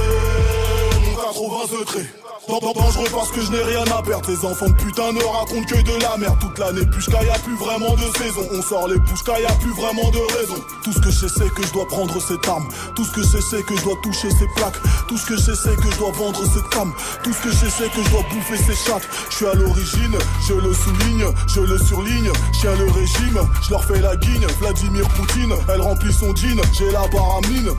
[1.04, 2.25] Mon 80 trait.
[2.48, 4.30] Dan- dan- Dangereux parce que je n'ai rien à perdre.
[4.30, 6.38] Les enfants de putain ne racontent que de la merde.
[6.40, 8.46] Toute l'année, puisqu'il y a plus vraiment de saison.
[8.52, 10.54] On sort les pouces, y a plus vraiment de raison.
[10.84, 12.68] Tout ce que je sais, c'est que je dois prendre cette arme.
[12.94, 14.78] Tout ce que je sais, c'est que je dois toucher ces plaques.
[15.08, 16.92] Tout ce que je sais, c'est que je dois vendre cette cam.
[17.24, 19.08] Tout ce que je sais, c'est que je dois bouffer ces chattes.
[19.30, 22.30] Je suis à l'origine, je le souligne, je le surligne.
[22.62, 24.46] Je le régime, je leur fais la guigne.
[24.60, 26.60] Vladimir Poutine, elle remplit son jean.
[26.72, 27.70] J'ai la barre à mine.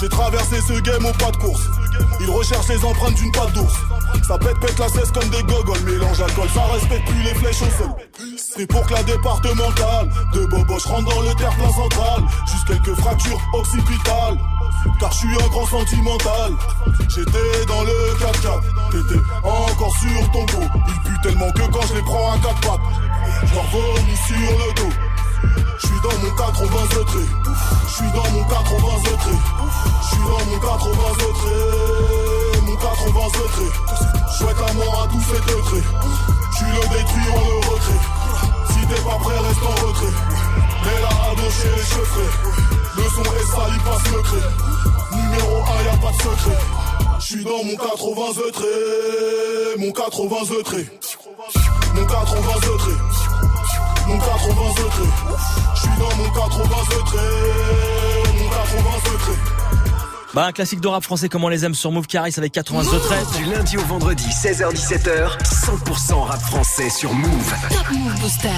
[0.00, 1.62] J'ai traversé ce game au pas de course.
[2.20, 3.74] Ils recherchent les empreintes d'une patte d'ours.
[4.26, 5.80] Ça pète, pète la cesse comme des gogoles.
[5.84, 7.94] Mélange alcool, ça respecte plus les flèches au sol.
[8.20, 12.22] l'esprit pour que la départementale de Boboche rentre dans le terre-plein central.
[12.50, 14.38] Juste quelques fractures occipitales.
[15.00, 16.52] Car je suis un grand sentimental.
[17.08, 20.66] J'étais dans le 4x4, t'étais encore sur ton dos.
[20.88, 22.80] Il pue tellement que quand je les prends à 4 pattes,
[23.44, 24.94] je leur vomis sur le dos.
[25.80, 26.68] Je suis dans mon 80
[27.86, 28.88] Je suis dans mon 80
[30.02, 32.27] Je suis dans mon 80 Mon
[32.78, 33.20] 80
[34.30, 35.86] Je souhaite la mort à tous ces degrés.
[36.56, 38.02] Tu le détruis, on le retrait.
[38.70, 40.14] Si t'es pas prêt, reste en retrait.
[40.84, 42.32] Mais là, à chez les chevrets.
[42.96, 44.46] Le son est sali, pas secret.
[45.12, 46.58] Numéro 1, y'a pas de secret.
[47.20, 48.42] Je suis dans mon 80
[49.78, 50.36] Mon 80
[51.94, 52.98] Mon 80
[54.08, 55.10] mon 80 secret.
[55.74, 57.28] Je suis dans mon 80 secret.
[58.38, 59.57] Mon 80 secret.
[60.34, 62.98] Bah, un classique de rap français comme on les aime sur Move Caris avec 82
[62.98, 63.30] 13.
[63.38, 67.54] Du lundi au vendredi, 16h-17h, 100% rap français sur Move.
[67.70, 68.48] Top Move Booster.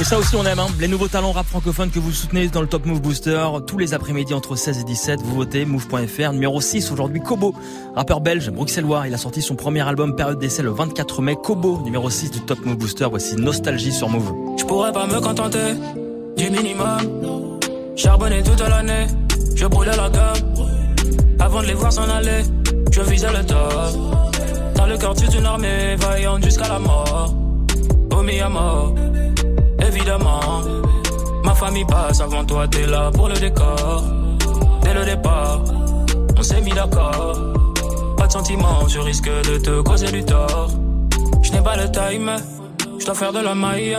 [0.00, 0.68] Et ça aussi on aime, hein.
[0.78, 3.44] les nouveaux talents rap francophones que vous soutenez dans le Top Move Booster.
[3.66, 6.32] Tous les après-midi entre 16 et 17, vous votez move.fr.
[6.32, 7.52] Numéro 6 aujourd'hui, Kobo,
[7.96, 9.08] rappeur belge, bruxellois.
[9.08, 11.34] Il a sorti son premier album Période d'essai le 24 mai.
[11.34, 13.08] Kobo, numéro 6 du Top Move Booster.
[13.10, 14.56] Voici Nostalgie sur Move.
[14.56, 15.74] Je pourrais pas me contenter
[16.36, 17.58] du minimum.
[17.96, 19.08] Charbonner toute l'année,
[19.56, 20.47] je brûle la gamme.
[21.40, 22.42] Avant de les voir s'en aller,
[22.92, 24.18] je visais le top.
[24.74, 27.34] Dans le quartier d'une armée, vaillante jusqu'à la mort.
[28.10, 28.94] Au à mort,
[29.86, 30.62] évidemment.
[31.44, 34.02] Ma famille passe avant toi, t'es là pour le décor.
[34.82, 35.62] Dès le départ,
[36.36, 37.38] on s'est mis d'accord.
[38.16, 40.70] Pas de sentiments, je risque de te causer du tort.
[41.42, 42.32] Je n'ai pas le time,
[42.98, 43.96] je dois faire de la maille.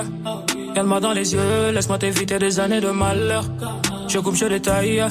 [0.69, 3.45] Regarde-moi dans les yeux, laisse-moi t'éviter des années de malheur.
[4.07, 5.03] Je coupe, je détaille,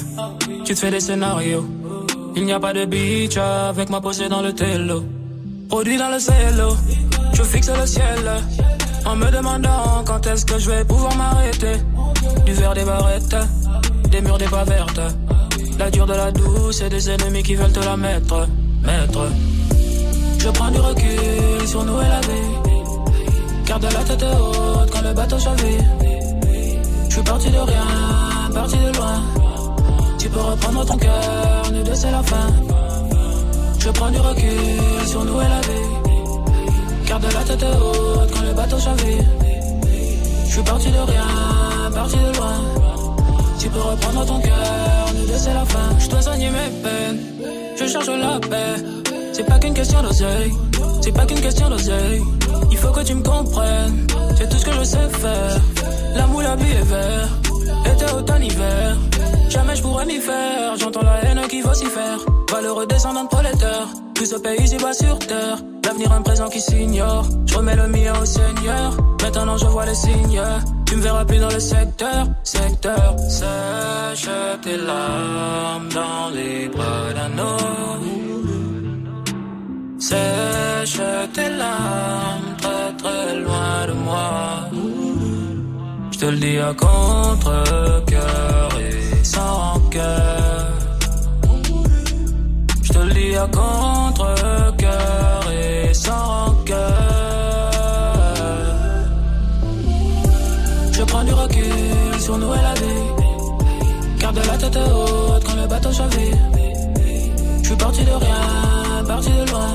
[0.65, 1.65] tu te fais des scénarios.
[2.39, 5.03] Il n'y a pas de beach avec ma posée dans le télo.
[5.69, 6.69] Produit dans le cielo,
[7.33, 8.31] je fixe le ciel.
[9.05, 11.73] En me demandant quand est-ce que je vais pouvoir m'arrêter.
[12.47, 13.37] Du verre des barrettes,
[14.13, 15.01] des murs des pas vertes.
[15.81, 18.47] La dure de la douce et des ennemis qui veulent te la mettre.
[18.83, 19.27] Mettre.
[20.39, 22.71] Je prends du recul sur nous et la vie.
[23.67, 25.85] Garde la tête haute quand le bateau chavire.
[27.09, 27.87] Je suis parti de rien,
[28.55, 29.23] parti de loin.
[30.21, 32.49] Tu peux reprendre ton cœur, nous deux c'est la fin.
[33.79, 37.07] Je prends du recul sur nous et la vie.
[37.07, 39.25] Garde la tête haute quand le bateau chavire.
[40.47, 42.59] Je suis parti de rien, parti de loin.
[43.59, 45.99] Tu peux reprendre ton cœur, nous deux c'est la fin.
[45.99, 47.21] Je dois soigner mes peines,
[47.79, 48.83] je cherche la paix.
[49.33, 50.53] C'est pas qu'une question d'oseille,
[51.01, 52.23] c'est pas qu'une question d'oseille.
[52.71, 55.61] Il faut que tu me comprennes, c'est tout ce que je sais faire.
[56.17, 57.29] La vie est vert,
[57.85, 58.97] été, automne, hiver.
[59.49, 60.77] Jamais je pourrais m'y faire.
[60.79, 62.19] J'entends la haine qui va s'y faire.
[62.51, 63.89] Valeureux descendant de prolétaire.
[64.15, 65.59] Tout ce pays s'y bas sur terre.
[65.85, 67.27] L'avenir un présent qui s'ignore.
[67.47, 68.97] Je remets le mien au Seigneur.
[69.23, 70.43] Maintenant je vois les signes.
[70.87, 72.27] Tu me verras plus dans le secteur.
[72.45, 73.17] Secteur.
[73.19, 74.29] Sèche
[74.63, 78.05] tes larmes dans les bras d'un homme.
[79.99, 81.01] Sèche
[81.33, 84.69] tes larmes très très loin de moi.
[86.11, 88.69] Je te le dis à contre-cœur
[89.39, 90.67] sans cœur.
[92.83, 97.73] Je te le dis à contre-cœur et sans cœur.
[100.97, 103.07] Je prends du recul sur nous et la vie.
[104.21, 106.39] Garde la tête haute quand le bateau chavire.
[107.63, 108.43] Je suis parti de rien,
[109.13, 109.73] parti de loin.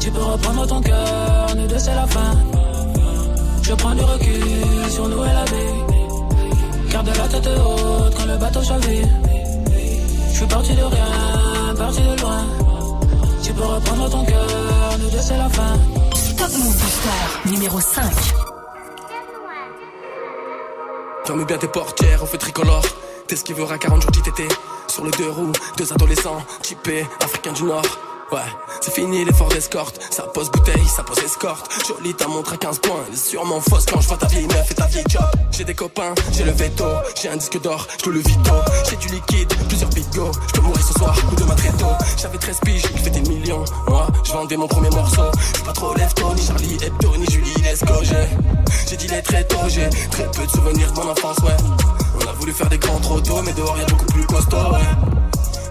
[0.00, 2.32] Tu peux reprendre ton cœur, nous deux c'est la fin.
[3.62, 5.95] Je prends du recul sur nous et la vie.
[6.96, 9.06] Garde la tête haute quand le bateau chavire.
[10.30, 12.42] Je suis parti de rien, parti de loin.
[13.42, 15.74] Tu peux reprendre ton cœur, nous deux c'est la fin.
[16.38, 18.02] Top Move Booster, numéro 5.
[21.26, 22.86] Ferme bien tes portières, on fait tricolore.
[23.26, 24.48] T'es ce qui veut 40 jours t'étais
[24.88, 28.05] Sur le deux roues, deux adolescents, typés, africains du Nord.
[28.32, 28.40] Ouais,
[28.80, 30.00] c'est fini l'effort d'escorte.
[30.10, 31.70] Ça pose bouteille, ça pose escorte.
[31.86, 33.04] Jolie ta montre à 15 points.
[33.14, 35.22] Sûrement fausse quand je vois ta vieille meuf et ta vieille job.
[35.52, 36.84] J'ai des copains, j'ai le veto.
[37.20, 38.52] J'ai un disque d'or, je le vito.
[38.90, 40.32] J'ai du liquide, plusieurs bigots.
[40.48, 41.94] Je peux mourir ce soir ou demain très tôt.
[42.16, 43.64] J'avais 13 piges, j'ai fait des millions.
[43.86, 45.30] Moi, je vendais mon premier morceau.
[45.56, 47.94] Je pas trop lève ni Charlie Hebdo, ni Julie Lesco.
[48.88, 51.56] J'ai dit les très tôt, j'ai très peu de souvenirs de mon enfance, ouais.
[52.20, 55.15] On a voulu faire des grands trottos, mais dehors y'a beaucoup plus costaud, ouais.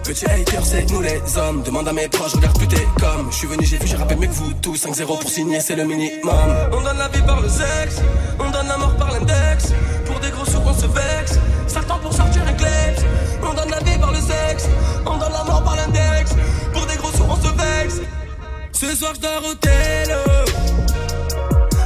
[0.06, 1.64] Petit hater, c'est nous les hommes.
[1.64, 3.28] Demande à mes proches, regarde plus t'es comme.
[3.32, 4.76] Je suis venu, j'ai vu, j'ai rappé mieux que vous tous.
[4.76, 6.32] 5-0 pour signer, c'est le minimum.
[6.70, 8.02] On donne la vie par le sexe,
[8.38, 9.72] on donne la mort par l'index.
[10.04, 11.40] Pour des gros sous, on se vexe.
[11.66, 12.94] Certains pour sortir clés.
[13.42, 14.68] On donne la vie par le sexe,
[15.04, 16.36] on donne la mort par l'index.
[16.72, 18.00] Pour des gros sous, on se vexe.
[18.70, 19.54] Ce soir, je dors au.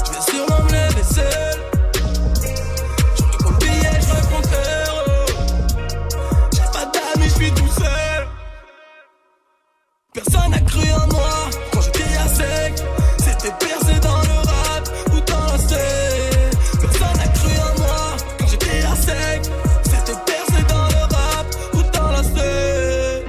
[0.05, 1.50] Je vais sûrement me lever
[10.71, 12.73] cru en moi quand je criais à sec.
[13.18, 16.51] C'était percé dans le rap ou dans la scène.
[16.81, 18.03] Personne n'a cru en moi
[18.39, 19.43] quand je criais à sec.
[19.85, 23.25] C'était percé dans le rap ou dans la scène.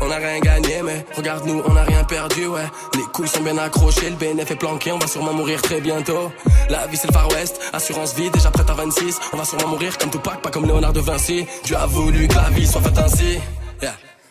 [0.00, 2.68] On n'a rien gagné, mais regarde-nous, on n'a rien perdu, ouais.
[2.94, 6.30] Les couilles sont bien accrochées, le bénéf est planqué, on va sûrement mourir très bientôt.
[6.70, 9.18] La vie c'est le Far West, assurance vie, déjà prête à 26.
[9.32, 11.46] On va sûrement mourir comme Tupac, pas comme Léonard de Vinci.
[11.64, 13.38] Tu as voulu que la vie soit faite ainsi.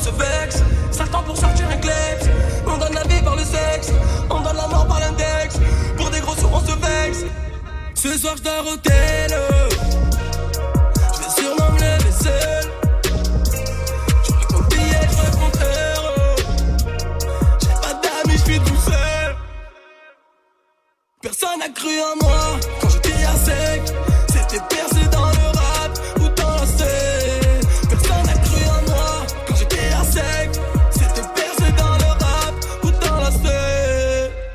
[0.00, 0.62] se vexe.
[0.90, 2.26] Certains pour sortir un kleps.
[2.66, 3.92] On donne la vie par le sexe,
[4.30, 5.58] on donne la mort par l'index.
[5.96, 7.24] Pour des gros sous, on se vexe.
[7.94, 9.30] Ce soir, je dors au Je
[11.20, 11.78] vais sûrement me
[12.24, 12.64] seul.
[14.24, 15.16] Je mon billet, je.
[17.60, 19.36] J'ai pas d'amis, je suis tout seul.
[21.22, 23.94] Personne n'a cru en moi quand j'étais à sec.
[24.28, 24.89] C'était percé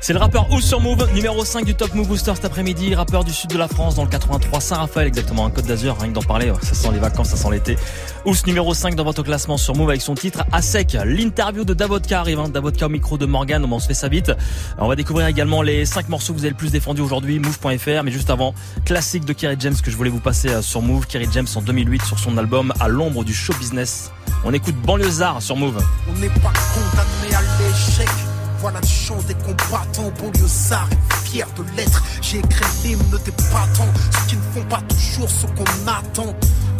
[0.06, 3.24] C'est le rappeur Ous sur Move, numéro 5 du Top Move Booster cet après-midi, rappeur
[3.24, 6.14] du sud de la France dans le 83 Saint-Raphaël exactement, un Côte d'Azur, rien que
[6.14, 7.76] d'en parler, ça sent les vacances, ça sent l'été.
[8.24, 10.96] Ous numéro 5 dans votre classement sur Move avec son titre à sec.
[11.04, 12.48] L'interview de Davodka arrive, hein.
[12.48, 14.30] Davodka au micro de Morgan, on se fait ça vite.
[14.78, 18.04] On va découvrir également les 5 morceaux que vous avez le plus défendus aujourd'hui, move.fr,
[18.04, 18.54] mais juste avant,
[18.84, 21.62] classique de Kerry James que je voulais vous passer euh, sur Move, Kerry James en
[21.62, 24.12] 2008 sur son album À l'ombre du show business.
[24.44, 25.84] On écoute Banlieusard sur Move.
[26.08, 28.25] On n'est pas condamné à l'échec
[28.66, 32.02] voilà le chant des combattants, banlieusards et fier de l'être.
[32.20, 36.34] J'ai écrit l'hymne des battants, ceux qui ne font pas toujours ce qu'on attend.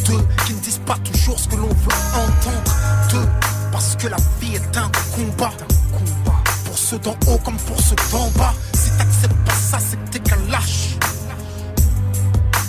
[0.05, 2.75] Deux, qui ne disent pas toujours ce que l'on veut entendre.
[3.13, 3.29] Deux,
[3.71, 5.53] parce que la vie est un combat.
[6.65, 8.53] Pour ceux d'en haut comme pour ceux d'en bas.
[8.75, 10.97] Si t'acceptes pas ça, c'est que t'es qu'un lâche.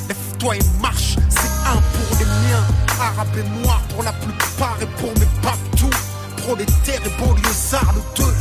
[0.09, 2.67] Lève-toi et marche, c'est un pour les miens.
[3.01, 6.07] Arabes et noirs pour la plupart et pour mes batous
[6.47, 8.33] prolétaires et banlieusards, le deux,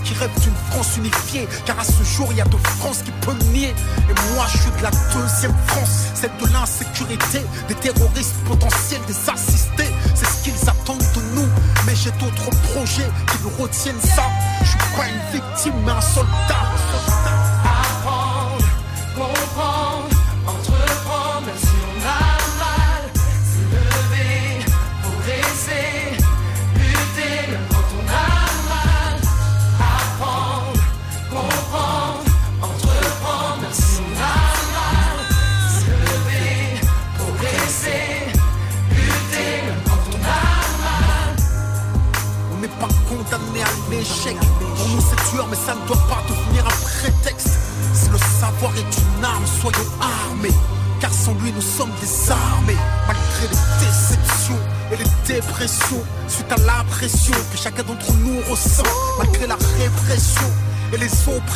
[0.00, 1.48] qui rêvent d'une France unifiée.
[1.64, 3.74] Car à ce jour, il y a de France qui peut nier.
[4.08, 9.30] Et moi, je suis de la deuxième France, celle de l'insécurité, des terroristes potentiels, des
[9.30, 9.90] assistés.
[10.14, 11.48] C'est ce qu'ils attendent de nous.
[11.86, 14.24] Mais j'ai d'autres projets qui nous retiennent ça.
[14.62, 17.41] Je suis pas une victime, mais un soldat.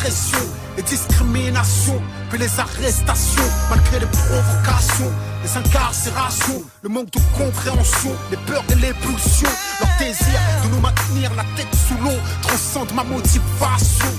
[0.03, 5.11] Les oppressions, les discriminations, puis les arrestations, malgré les provocations,
[5.43, 10.81] les incarcérations, le manque de compréhension, les peurs et les pulsions, leur désir de nous
[10.81, 14.13] maintenir la tête sous l'eau transcende ma motivation,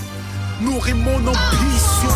[0.61, 2.15] nourrit mon ambition.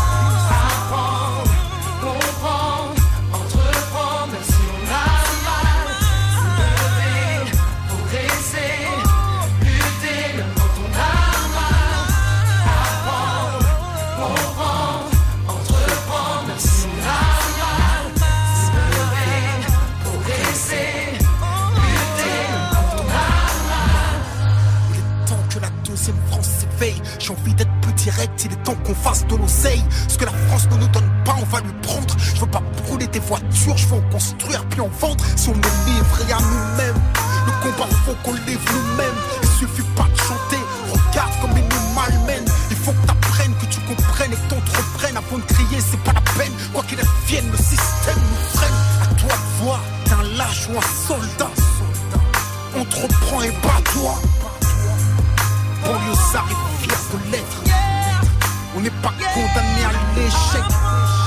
[27.22, 29.84] J'ai envie d'être plus direct, il est temps qu'on fasse de l'oseille.
[30.08, 32.16] Ce que la France ne nous donne pas, on va lui prendre.
[32.18, 35.24] Je veux pas brûler des voitures, je veux en construire puis en vendre.
[35.36, 37.00] Si on est livré à nous-mêmes,
[37.46, 39.14] le combat faut qu'on livre nous-mêmes.
[39.40, 40.58] Il suffit pas de chanter,
[40.90, 42.50] regarde comme ils nous malmènent.
[42.70, 45.16] Il faut que t'apprennes, que tu comprennes et que t'entreprennes.
[45.16, 46.52] Avant de crier, c'est pas la peine.
[46.74, 48.74] Quoi qu'il advienne, le système nous freine.
[49.00, 51.61] À toi de voir, t'es un lâche ou un soldat.
[58.82, 61.21] On n'est pas condamné à l'échec.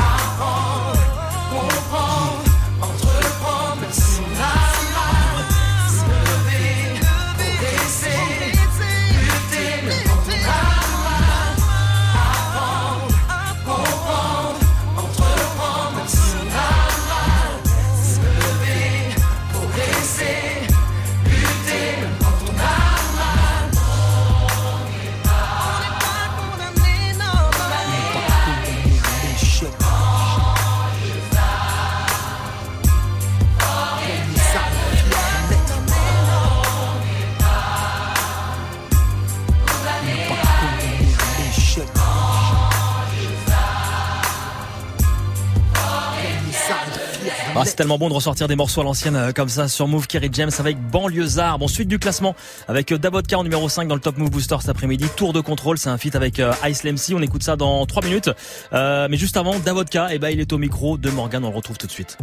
[47.75, 50.29] C'est tellement bon de ressortir des morceaux à l'ancienne euh, comme ça sur Move Kerry
[50.31, 51.59] James avec Banlieusard.
[51.59, 52.33] Bon, suite du classement
[52.69, 55.07] avec euh, Davodka en numéro 5 dans le Top Move Booster cet après-midi.
[55.17, 57.13] Tour de contrôle, c'est un feat avec euh, Ice Lemcy.
[57.15, 58.29] On écoute ça dans 3 minutes.
[58.71, 61.43] Euh, mais juste avant, Davodka, eh ben, il est au micro de Morgan.
[61.43, 62.17] On le retrouve tout de suite.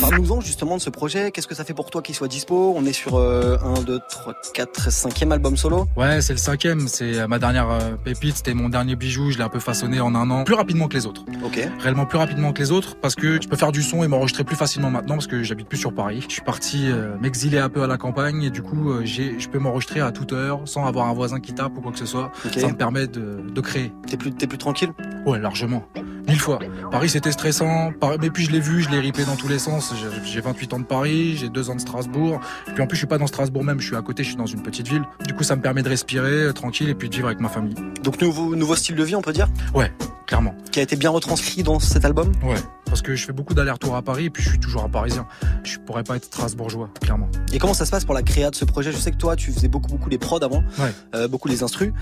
[0.00, 1.32] Parle-nous-en justement de ce projet.
[1.32, 2.72] Qu'est-ce que ça fait pour toi qu'il soit dispo?
[2.74, 6.88] On est sur 1, 2, 3, 4, 5e album solo Ouais, c'est le cinquième.
[6.88, 7.68] C'est ma dernière
[8.02, 8.38] pépite.
[8.38, 9.32] C'était mon dernier bijou.
[9.32, 10.44] Je l'ai un peu façonné en un an.
[10.44, 11.26] Plus rapidement que les autres.
[11.44, 11.60] Ok.
[11.80, 14.44] Réellement plus rapidement que les autres parce que je peux faire du son et m'enregistrer
[14.44, 16.24] plus facilement maintenant parce que j'habite plus sur Paris.
[16.28, 19.38] Je suis parti euh, m'exiler un peu à la campagne et du coup, euh, j'ai,
[19.38, 21.98] je peux m'enregistrer à toute heure sans avoir un voisin qui tape ou quoi que
[21.98, 22.30] ce soit.
[22.56, 23.92] Ça me permet de, de créer.
[24.06, 24.90] T'es plus, t'es plus tranquille?
[25.26, 25.84] Ouais, largement.
[26.26, 26.58] Mille fois.
[26.90, 27.90] Paris, c'était stressant.
[27.98, 29.94] Paris- Mais puis je l'ai vu, je l'ai ripé dans tous les sens.
[29.98, 32.40] J'ai- J'ai 28 ans de Paris, j'ai 2 ans de Strasbourg.
[32.74, 34.36] Puis en plus, je suis pas dans Strasbourg même, je suis à côté, je suis
[34.36, 35.02] dans une petite ville.
[35.26, 37.48] Du coup, ça me permet de respirer euh, tranquille et puis de vivre avec ma
[37.48, 37.74] famille.
[38.02, 39.48] Donc nouveau, nouveau style de vie, on peut dire?
[39.74, 39.90] Ouais,
[40.26, 40.54] clairement.
[40.70, 42.30] Qui a été bien retranscrit dans cet album?
[42.44, 42.56] Ouais,
[42.88, 45.26] parce que je fais beaucoup d'allers-retours à Paris et puis je suis toujours un Parisien.
[45.64, 47.28] Je pourrais pas être strasbourgeois, clairement.
[47.52, 48.92] Et comment ça se passe pour la créa de ce projet?
[48.92, 50.92] Je sais que toi, tu faisais beaucoup, beaucoup les prods avant, Ouais.
[51.14, 51.92] euh, beaucoup les instrus.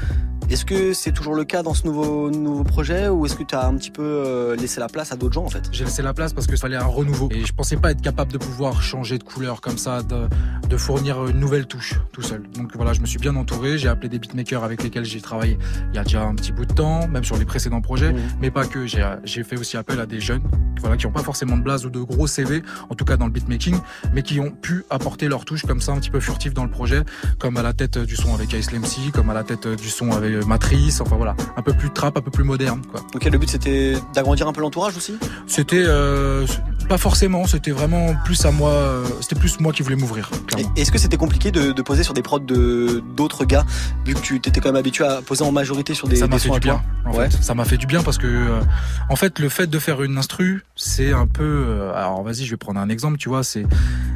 [0.49, 3.55] Est-ce que c'est toujours le cas dans ce nouveau, nouveau projet ou est-ce que tu
[3.57, 5.69] as un petit peu euh, laissé la place à d'autres gens en fait?
[5.73, 7.29] J'ai laissé la place parce qu'il fallait un renouveau.
[7.33, 10.29] Et je pensais pas être capable de pouvoir changer de couleur comme ça, de,
[10.69, 12.45] de fournir une nouvelle touche tout seul.
[12.57, 13.77] Donc voilà, je me suis bien entouré.
[13.79, 15.59] J'ai appelé des beatmakers avec lesquels j'ai travaillé
[15.91, 18.15] il y a déjà un petit bout de temps, même sur les précédents projets.
[18.41, 18.87] Mais pas que.
[18.87, 20.43] J'ai fait aussi appel à des jeunes
[20.81, 23.27] voilà, qui n'ont pas forcément de blase ou de gros CV, en tout cas dans
[23.27, 23.77] le beatmaking,
[24.13, 26.71] mais qui ont pu apporter leur touche comme ça un petit peu furtif dans le
[26.71, 27.03] projet,
[27.39, 30.13] comme à la tête du son avec Ice Lemcy, comme à la tête du son
[30.13, 33.01] avec Matrice, enfin voilà, un peu plus trap, un peu plus moderne quoi.
[33.15, 35.15] Ok, le but c'était d'agrandir un peu l'entourage aussi?
[35.47, 36.47] C'était euh,
[36.89, 40.31] pas forcément, c'était vraiment plus à moi, euh, c'était plus moi qui voulais m'ouvrir.
[40.77, 43.65] Est-ce que c'était compliqué de, de poser sur des prods de d'autres gars,
[44.05, 46.39] vu que tu t'étais quand même habitué à poser en majorité sur des, ça m'a
[46.39, 46.83] fait du bien.
[47.05, 47.31] En Ouais.
[47.31, 47.43] fait.
[47.43, 48.61] Ça m'a fait du bien parce que, euh,
[49.09, 51.43] en fait, le fait de faire une instru, c'est un peu.
[51.69, 53.17] euh, alors, vas-y, je vais prendre un exemple.
[53.19, 53.65] Tu vois, c'est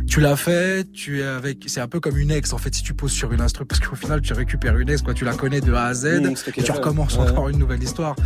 [0.06, 1.64] tu l'as fait, tu es avec.
[1.68, 2.74] C'est un peu comme une ex en fait.
[2.74, 5.14] Si tu poses sur une instru, parce qu'au final, tu récupères une ex, quoi.
[5.14, 7.30] Tu la connais de A à Z, Mmh, et tu recommences ouais.
[7.30, 8.16] encore une nouvelle histoire.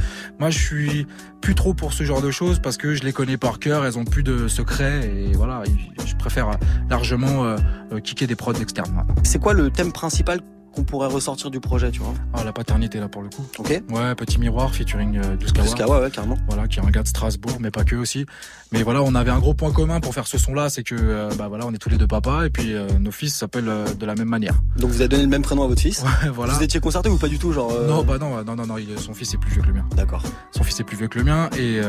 [0.40, 1.06] Moi, je suis
[1.42, 3.84] plus trop pour ce genre de choses parce que je les connais par cœur.
[3.84, 5.62] Elles ont plus de secrets et voilà.
[6.06, 6.50] Je préfère
[6.88, 7.56] largement euh,
[7.92, 9.04] euh, kicker des prods externes.
[9.22, 10.40] C'est quoi le thème principal
[10.74, 13.44] qu'on pourrait ressortir du projet, tu vois Ah, la paternité là pour le coup.
[13.58, 13.82] Ok.
[13.90, 15.64] Ouais, petit miroir featuring euh, Duskawa.
[15.64, 16.36] Duskawa, ouais, carrément.
[16.48, 18.26] Voilà, qui est un gars de Strasbourg, mais pas que aussi.
[18.72, 21.30] Mais voilà, on avait un gros point commun pour faire ce son-là, c'est que euh,
[21.38, 23.84] bah voilà, on est tous les deux papas et puis euh, nos fils s'appellent euh,
[23.94, 24.54] de la même manière.
[24.76, 26.02] Donc vous avez donné le même prénom à votre fils?
[26.02, 26.54] Ouais, voilà.
[26.54, 28.76] Vous étiez concerté ou pas du tout, genre euh, Non, bah non, non, non, non,
[28.98, 29.84] son fils est plus vieux que le mien.
[29.96, 30.22] D'accord.
[30.50, 31.80] Son fils est plus vieux que le mien et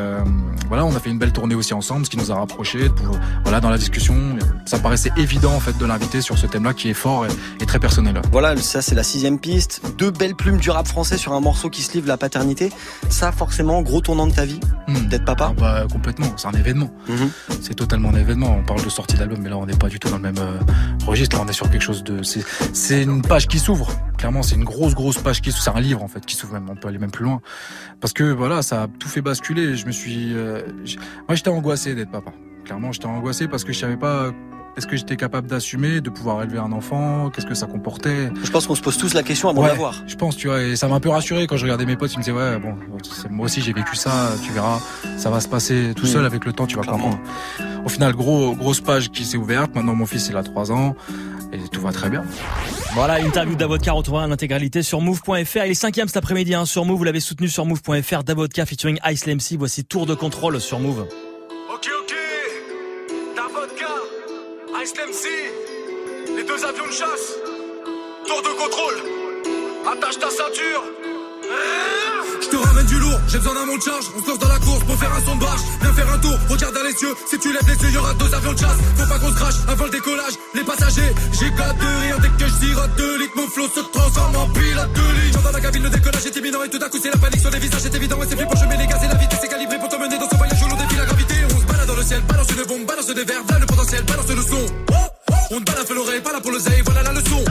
[0.68, 2.90] voilà, on a fait une belle tournée aussi ensemble, ce qui nous a rapprochés.
[2.90, 4.16] pouvoir- Voilà, dans la discussion,
[4.66, 7.30] ça paraissait évident en fait de l'inviter sur ce thème-là qui est fort et,
[7.62, 8.22] et très personnel.
[8.32, 9.82] Voilà, ça c'est la sixième piste.
[9.98, 12.74] Deux belles plumes du rap français sur un morceau qui se livre la paternité.
[13.08, 15.08] Ça, forcément, gros tournant de ta vie, Hmm.
[15.08, 15.54] d'être papa.
[15.58, 16.90] Ah bah complètement, c'est un événement.
[17.62, 18.58] C'est totalement un événement.
[18.60, 20.38] On parle de sortie d'album, mais là on n'est pas du tout dans le même
[20.40, 20.60] euh,
[21.08, 21.38] registre.
[21.38, 22.22] Là on est sur quelque chose de.
[22.74, 23.88] C'est une page qui s'ouvre.
[24.18, 25.64] Clairement, c'est une grosse grosse page qui s'ouvre.
[25.64, 26.52] C'est un livre en fait qui s'ouvre.
[26.54, 27.40] Même on peut aller même plus loin.
[28.02, 29.78] Parce que voilà, ça a tout fait basculer.
[29.78, 30.34] Je me suis.
[30.34, 30.64] euh,
[31.30, 32.32] Moi j'étais angoissé d'être papa.
[32.66, 34.32] Clairement, j'étais angoissé parce que je savais pas.
[34.78, 37.30] Est-ce que j'étais capable d'assumer, de pouvoir élever un enfant?
[37.30, 38.30] Qu'est-ce que ça comportait?
[38.44, 40.04] Je pense qu'on se pose tous la question avant Ouais, de l'avoir.
[40.06, 42.14] Je pense, tu vois, et ça m'a un peu rassuré quand je regardais mes potes,
[42.14, 42.76] ils me disaient ouais, bon,
[43.30, 44.80] moi aussi j'ai vécu ça, tu verras,
[45.18, 47.20] ça va se passer tout seul avec le temps, tu vas comprendre.
[47.86, 49.74] Au final, gros, grosse page qui s'est ouverte.
[49.76, 50.96] Maintenant, mon fils il a 3 ans
[51.54, 52.24] et tout va très bien.
[52.96, 55.32] Voilà, interview d'Avodka retrouvera en intégralité sur move.fr.
[55.66, 56.98] Il est cinquième cet après-midi hein, sur Move.
[56.98, 58.24] Vous l'avez soutenu sur move.fr.
[58.24, 59.56] Davodka featuring Ice MC.
[59.58, 61.06] Voici tour de contrôle sur Move.
[64.86, 67.34] Les deux avions de chasse.
[68.28, 69.02] Tour de contrôle.
[69.92, 70.84] Attache ta ceinture.
[72.40, 74.06] Je te ramène du lourd, j'ai besoin d'un monte charge.
[74.16, 75.62] On se lance dans la course pour faire un son de barge.
[75.82, 77.16] Viens faire un tour, regarde dans les cieux.
[77.26, 78.78] Si tu lèves les yeux, y'aura deux avions de chasse.
[78.96, 80.34] Faut pas qu'on se crache avant le décollage.
[80.54, 83.34] Les passagers, j'ai qu'à de rire dès que je sirote deux litres.
[83.38, 85.34] Mon flot se transforme en pilote de ligne.
[85.34, 87.50] J'entends la cabine, le décollage est imminent et tout à coup c'est la panique sur
[87.50, 87.82] les visages.
[87.82, 89.90] C'est évident et c'est pour je mets les gaz et la vitesse est calibrée pour
[89.90, 90.30] t'emmener dans
[92.06, 94.66] ciel, balance une bombe, balance des verres, voilà le potentiel, balance le son.
[95.52, 97.44] On ne balade l'oreille, pas là pour le voilà la leçon.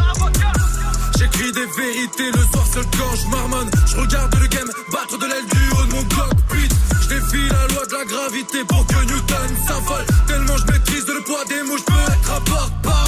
[1.18, 3.70] J'écris des vérités le soir seul quand je marmonne.
[3.86, 6.68] Je regarde le game battre de l'aile du haut de mon cockpit.
[7.02, 10.06] Je défie la loi de la gravité pour que Newton s'envole.
[10.28, 13.03] Tellement je maîtrise le poids des mots, je peux être un porte-parole.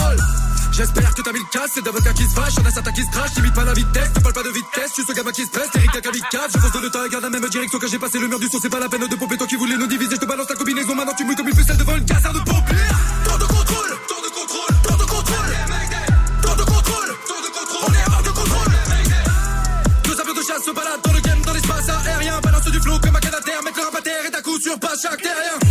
[0.77, 3.11] J'espère que t'as mis le casse, c'est d'avocat qui se fâche, y'en a qui se
[3.11, 5.49] crachent, t'imites pas la vitesse, tu parles pas de vitesse, tu ce gamin qui se
[5.49, 8.19] stresse, Eric la kamikaze, je fonce temps et garde la même direction quand j'ai passé
[8.19, 10.17] le mur du son, c'est pas la peine de pomper, toi qui voulais nous diviser,
[10.17, 12.45] je te balance la combinaison, maintenant tu mouilles comme une ficelle devant une caserne de
[12.45, 12.77] pompiers.
[13.25, 15.49] Temps de contrôle, temps de contrôle, temps de contrôle,
[16.43, 18.73] temps de contrôle, temps de contrôle, on est hors de contrôle.
[20.05, 22.99] Deux avions de chasse se baladent dans le game, dans l'espace aérien, balance du flow
[23.01, 25.66] comme un canadair, mettre le à terre et d'un coup sur passe chaque terrien.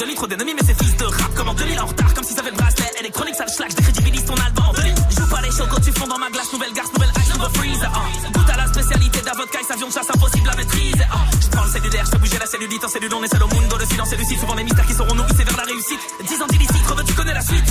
[0.00, 1.34] deux litres de demi, mais c'est fils de rap.
[1.36, 4.24] Comme en 2000 en retard, comme s'ils avaient le bracelet électronique, ça le schlag, décrédibilise
[4.24, 4.72] ton album en.
[4.72, 7.82] Joue pas les chocs, tu fonds dans ma glace, nouvelle garce, nouvelle ice, nouveau freeze.
[7.84, 8.32] Uh.
[8.32, 11.04] Goûte à la spécialité d'avocat, avion de chasse impossible à maîtriser.
[11.04, 11.20] Hein.
[11.42, 13.48] Je prends le CDDR, je fais bouger la cellulite en cellule, on est seul au
[13.48, 14.40] monde, le silence et lucide.
[14.40, 16.00] Souvent les mystères qui seront nourrissés vers la réussite.
[16.26, 17.68] 10 ans d'illicite, creveux, tu connais la suite.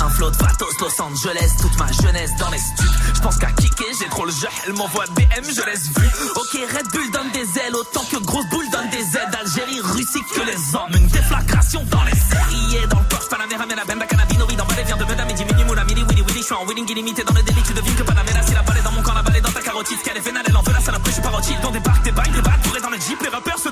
[0.00, 2.90] Un flot de pathos, Los Angeles, toute ma jeunesse dans les stups.
[3.14, 6.06] Je pense qu'à kicker, j'ai trop le jeu, elle m'envoie BM, je laisse vu.
[6.36, 9.30] Ok, Red Bull donne des ailes, autant que grosse boule donne des ailes.
[9.40, 11.01] Algérie, Russie que les hommes
[16.72, 19.22] Illimité dans le délit, tu devines que Panamera, si la balle dans mon camp, la
[19.22, 21.60] balle dans ta carotide, qu'elle est vénale, elle en veut la après je suis parotide,
[21.60, 23.68] dans des parcs, des bails, des battes, dans le jeep, les rappeurs se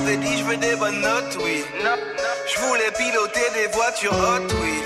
[0.00, 1.64] dit je veux des bonnes notes, oui.
[2.52, 4.82] Je voulais piloter des voitures hot, oui.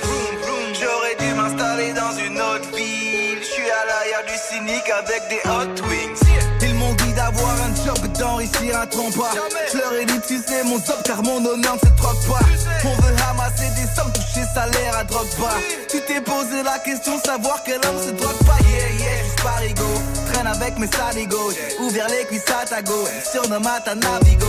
[0.80, 3.38] J'aurais dû m'installer dans une autre ville.
[3.40, 6.18] Je suis à l'arrière du cynique avec des hot wings.
[6.62, 9.30] Ils m'ont dit d'avoir un job d'enrichir un trompa.
[9.72, 12.44] Je leur ai dit tu sais mon top car mon honneur ne se troque pas.
[12.84, 15.56] On veut ramasser des sommes, toucher salaire à drogue pas.
[15.90, 18.58] Tu t'es posé la question savoir quel homme se drogue pas.
[18.70, 19.84] Yeah yeah, juste parigo.
[20.32, 21.52] Traîne avec mes saligos.
[21.80, 23.04] Ouvert les cuisses à ta go.
[23.32, 24.46] Surnomme à ta navigo.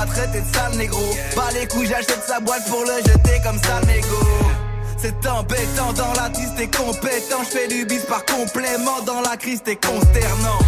[0.00, 1.14] M'a traité de sale négro.
[1.34, 4.16] Pas les couilles, j'achète sa boîte pour le jeter comme sale négo.
[4.96, 7.42] C'est embêtant, dans la tiste t'es compétent.
[7.44, 10.58] Je fais du bis par complément, dans la crise t'es consternant.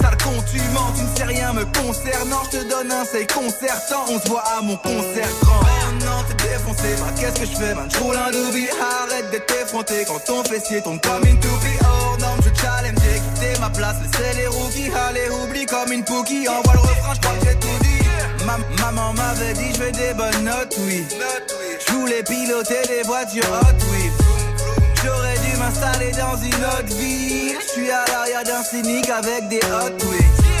[0.00, 2.42] Sale con, tu mens, tu ne sais rien me concernant.
[2.50, 5.62] Je te donne un c'est concertant, on se voit à mon concert grand.
[6.06, 7.88] Non, t'es défoncé, bah qu'est-ce que je fais, man?
[7.90, 8.68] J'roule un doobie,
[9.02, 11.78] arrête d'être effronté quand ton fessier tombe comme une toupie.
[11.82, 14.90] Oh non, je challenge, j'ai quitté ma place, laissez les rookies.
[15.08, 17.71] Allez, oublie comme une pookie, envoie le refrain, j'crois que j'ai tout
[18.42, 18.82] dit.
[18.82, 21.04] maman m'avait dit, je veux des bonnes notes, oui.
[21.86, 24.10] Je voulais piloter des voitures hot, oui.
[25.04, 27.56] J'aurais dû m'installer dans une autre ville.
[27.60, 30.52] Je suis à l'arrière d'un cynique avec des hot wheels.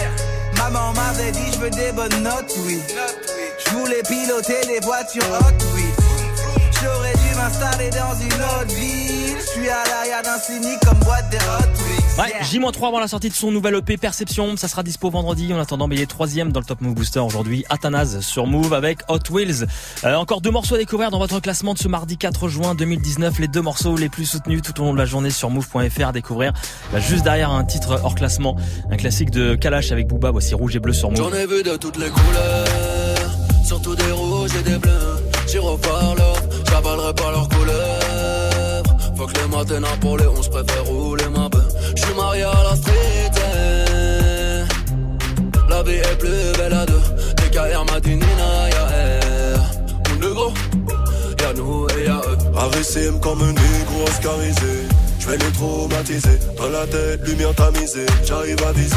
[0.56, 2.80] Maman m'avait dit je veux des bonnes notes, oui.
[3.64, 5.84] Je voulais piloter des voitures hot, oui.
[6.82, 9.38] J'aurais dû m'installer dans une autre ville.
[9.38, 12.01] Je suis à l'arrière d'un cynique comme boîte de hot wheels.
[12.18, 15.50] Ouais, J-3 avant la sortie de son nouvel EP Perception, ça sera dispo vendredi.
[15.54, 17.64] En attendant, mais il est troisième dans le Top Move Booster aujourd'hui.
[17.70, 19.64] Athanase sur Move avec Hot Wheels.
[20.04, 23.38] Euh, encore deux morceaux à découvrir dans votre classement de ce mardi 4 juin 2019.
[23.38, 26.12] Les deux morceaux les plus soutenus tout au long de la journée sur Move.fr à
[26.12, 26.52] découvrir.
[26.92, 28.56] Bah, juste derrière un titre hors classement,
[28.90, 30.30] un classique de Kalash avec Booba.
[30.32, 31.16] Voici Rouge et Bleu sur Move.
[31.16, 33.30] J'en ai vu de toutes les couleurs,
[33.64, 35.16] surtout des rouges et des bleus.
[35.48, 36.18] J'y reparle,
[36.68, 38.82] j'avalerai pas leurs couleurs.
[39.16, 41.48] Faut que les matins pour les 11 préfère rouler ma.
[41.96, 43.30] Je suis marié à la street.
[43.36, 44.64] Eh.
[45.68, 47.02] La vie est plus belle à deux.
[47.36, 48.86] DKR m'a dit Nina, y'a
[50.08, 50.52] Mon négro,
[51.40, 52.38] y'a nous et y'a eux.
[52.56, 54.88] Arrêtez comme un négro oscarisé.
[55.18, 56.38] Je vais les traumatiser.
[56.56, 58.06] Dans la tête, lumière tamisée.
[58.24, 58.96] J'arrive à viser.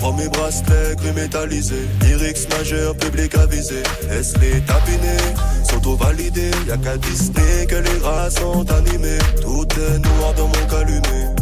[0.00, 1.88] Prends mes bracelets gris métallisés.
[2.02, 3.82] Lyrics majeur, public avisé.
[4.10, 5.34] Est-ce les tapinés
[5.70, 6.50] sont au validés?
[6.68, 9.18] Y'a qu'à Disney que les rats sont animés.
[9.40, 11.33] Tout est noir dans mon calumet.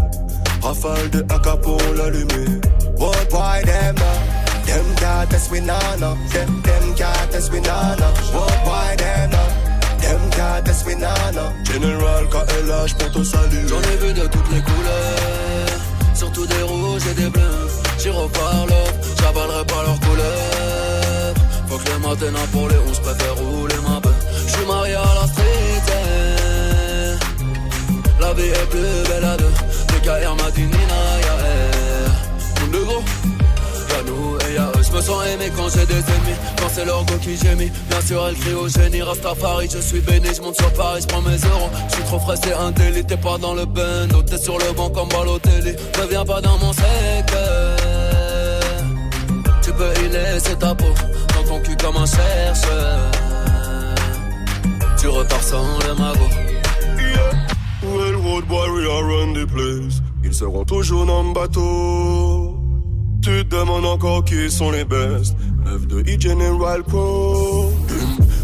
[0.62, 2.60] Rafale de AK pour l'allumer.
[2.96, 3.96] What why them?
[4.64, 6.16] Them can't test we nana.
[6.32, 8.08] Them, them test we nana.
[8.32, 9.30] What why them?
[10.00, 10.22] Them
[11.02, 11.52] nana.
[11.64, 13.66] General KLH pour ton salut.
[13.68, 15.80] J'en ai vu de toutes les couleurs.
[16.14, 17.68] Surtout des rouges et des bleus.
[17.98, 18.72] J'y reparle,
[19.20, 21.34] j'avalerai pas leurs couleurs.
[21.68, 24.14] Faut que les matins pour les 11 préfère rouler ma beuh.
[24.46, 25.86] J'suis marié à la street.
[25.88, 27.16] Eh.
[28.20, 29.71] La vie est plus belle à deux.
[30.02, 31.36] KR m'a dit Nina, y'a
[33.94, 34.82] y'a nous et y'a eux.
[34.82, 37.70] Je me sens aimé quand j'ai des ennemis, quand c'est leur go qui mis.
[37.88, 41.06] Bien sûr, elle crie au génie, Rastafari, je suis béni, je monte sur Paris, je
[41.06, 41.70] prends mes euros.
[41.88, 44.72] Je suis trop frais, c'est un délit, t'es pas dans le bendo, t'es sur le
[44.72, 45.72] banc comme Balotelli.
[46.00, 47.76] Ne viens pas dans mon secteur.
[49.62, 50.92] Tu peux y laisser ta peau,
[51.34, 53.10] dans ton cul comme un chercheur.
[54.98, 56.41] Tu repars sans le magot.
[58.40, 60.02] The place.
[60.24, 62.58] Ils seront toujours dans le bateau.
[63.22, 65.36] Tu te demandes encore qui sont les best.
[65.64, 67.72] Meuf de E-General Pro.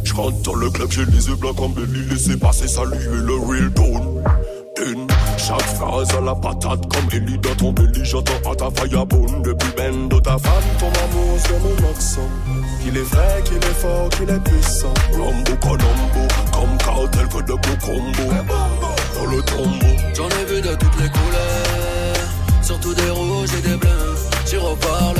[0.04, 2.06] Je rentre dans le club, j'ai les yeux blancs comme Belly.
[2.10, 4.22] Laissez passer, saluer le real tone.
[5.36, 8.04] Chaque phrase à la patate comme Ellie dans ton belly.
[8.04, 10.62] J'entends à ta firebone depuis ben de ta femme.
[10.78, 12.28] Ton amour, c'est mon accent.
[12.82, 14.94] Qu'il est vrai, qu'il est fort, qu'il est puissant.
[15.12, 18.97] Rambo, Colombo, comme cartel que de beaux.
[19.18, 19.96] Dans le tombeau.
[20.14, 22.28] J'en ai vu de toutes les couleurs.
[22.62, 24.14] Surtout des rouges et des bleus.
[24.46, 25.16] J'y reparle,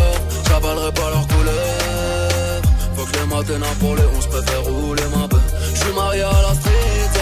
[0.48, 2.62] j'avalerai pas leurs couleurs.
[2.94, 5.42] Faut que les matins pour les 11 préfère rouler ma bœuf.
[5.74, 7.14] J'suis marié à la street.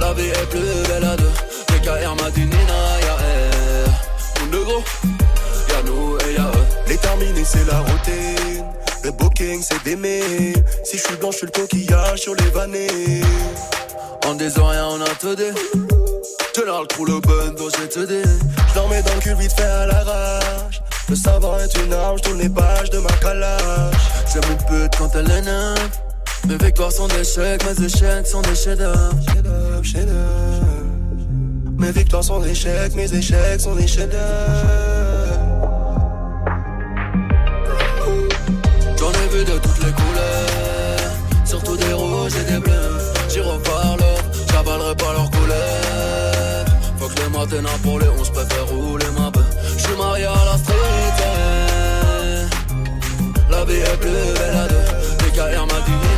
[0.00, 1.32] La vie est plus belle à deux.
[1.68, 4.50] DKR m'a dit Nina, y'a elle.
[4.50, 4.82] de gros,
[5.68, 6.66] y'a nous et y'a eux.
[6.88, 8.64] Les terminés, c'est la routine.
[9.04, 10.54] Le booking, c'est d'aimer.
[10.82, 13.22] Si je suis blanc, je suis le coquillage sur les vannées.
[14.30, 15.42] En disant rien, on a tout dit.
[16.54, 18.22] Général trou le bun, dont j'ai tout dit.
[18.22, 20.80] Je mets dans le cul vite fait à l'arrache.
[21.08, 23.92] Le savoir est une arme, je tourne les pages de ma calage.
[24.26, 25.90] C'est mon pute quand elle est neuve.
[26.46, 29.16] Mes victoires sont des chèques, mes échecs sont des chefs-d'œuvre.
[31.76, 34.20] Mes victoires sont des chèques, mes échecs sont des chefs-d'œuvre.
[38.96, 40.09] J'en ai vu de toutes les couleurs,
[44.90, 46.64] j'avalerai pas leurs couleurs.
[46.98, 49.44] Faut que les matins pour les 11 préfère rouler ma bœuf.
[49.76, 51.18] J'suis marié à la street.
[53.50, 55.26] La vie est plus belle à deux.
[55.26, 56.09] DKR m'a dit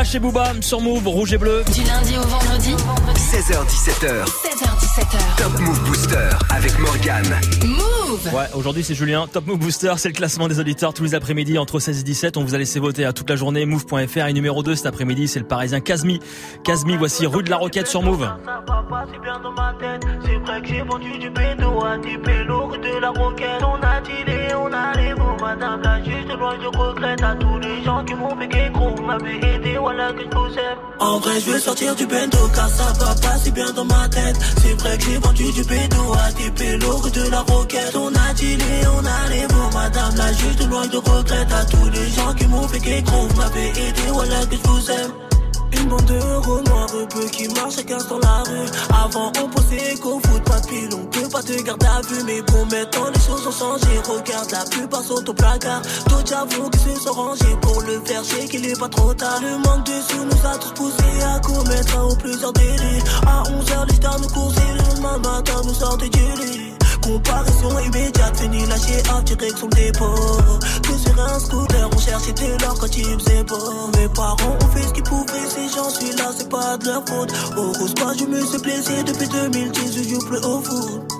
[0.00, 1.64] Et Boubam sur Move, rouge et bleu.
[1.74, 2.72] Du lundi au vendredi.
[3.16, 4.24] 16h17h.
[4.26, 5.36] 16h17h.
[5.36, 7.24] Top Move Booster avec Morgan.
[7.66, 9.26] Move Ouais, aujourd'hui c'est Julien.
[9.26, 12.36] Top Move Booster, c'est le classement des auditeurs tous les après-midi entre 16 et 17.
[12.36, 13.66] On vous a laissé voter à toute la journée.
[13.66, 16.20] Move.fr et numéro 2 cet après-midi, c'est le parisien Kazmi.
[16.62, 18.30] Kazmi, voici rue de la Roquette sur Move.
[20.24, 23.62] C'est vrai que j'ai vendu du bédo à des pélos de la roquette.
[23.62, 26.00] On a dealé, on a les mots, madame la
[26.36, 30.22] loin, je regrette à tous les gens qui m'ont fait qu'écro, m'avaient aidé, voilà que
[30.22, 30.78] je vous aime.
[31.00, 34.08] En vrai, je veux sortir du bendo car ça va pas si bien dans ma
[34.08, 34.36] tête.
[34.62, 37.96] C'est vrai que j'ai vendu du bédo à des pélos de la roquette.
[37.96, 41.90] On a dealé, on a les mots, madame la juste loin, je regrette à tous
[41.90, 45.27] les gens qui m'ont fait qu'écro, m'avaient aidé, voilà que je vous aime.
[45.72, 46.18] Une bande de
[46.68, 48.68] noirs peu qui marchent chacun dans la rue.
[48.90, 52.22] Avant, on pensait qu'au foot, pas de pile, on peut pas te garder à vue.
[52.24, 53.98] Mais pour maintenant, les choses ont changé.
[54.08, 55.82] Regarde, la plupart sont au placard.
[56.08, 59.40] D'autres j'avoue qu'ils se sont rangés pour le faire chier, qu'il est pas trop tard.
[59.40, 63.02] Le manque de sous nous a tous poussés à commettre un ou plusieurs délits.
[63.26, 66.77] À 11h, les stars nous coursaient, le lendemain matin, nous sortait du lit.
[67.08, 70.14] Comparaison immédiate, fini lâché en direction dépôt.
[70.82, 73.88] Tout sur un scooter, on cherchait de l'or quand il faisait beau.
[73.96, 77.02] Mes parents ont fait ce qu'ils pouvaient, ces gens, suis là, c'est pas de leur
[77.08, 77.32] faute.
[77.56, 81.17] Au rose, pas, je me suis blessé depuis 2010, je joue plus au foot.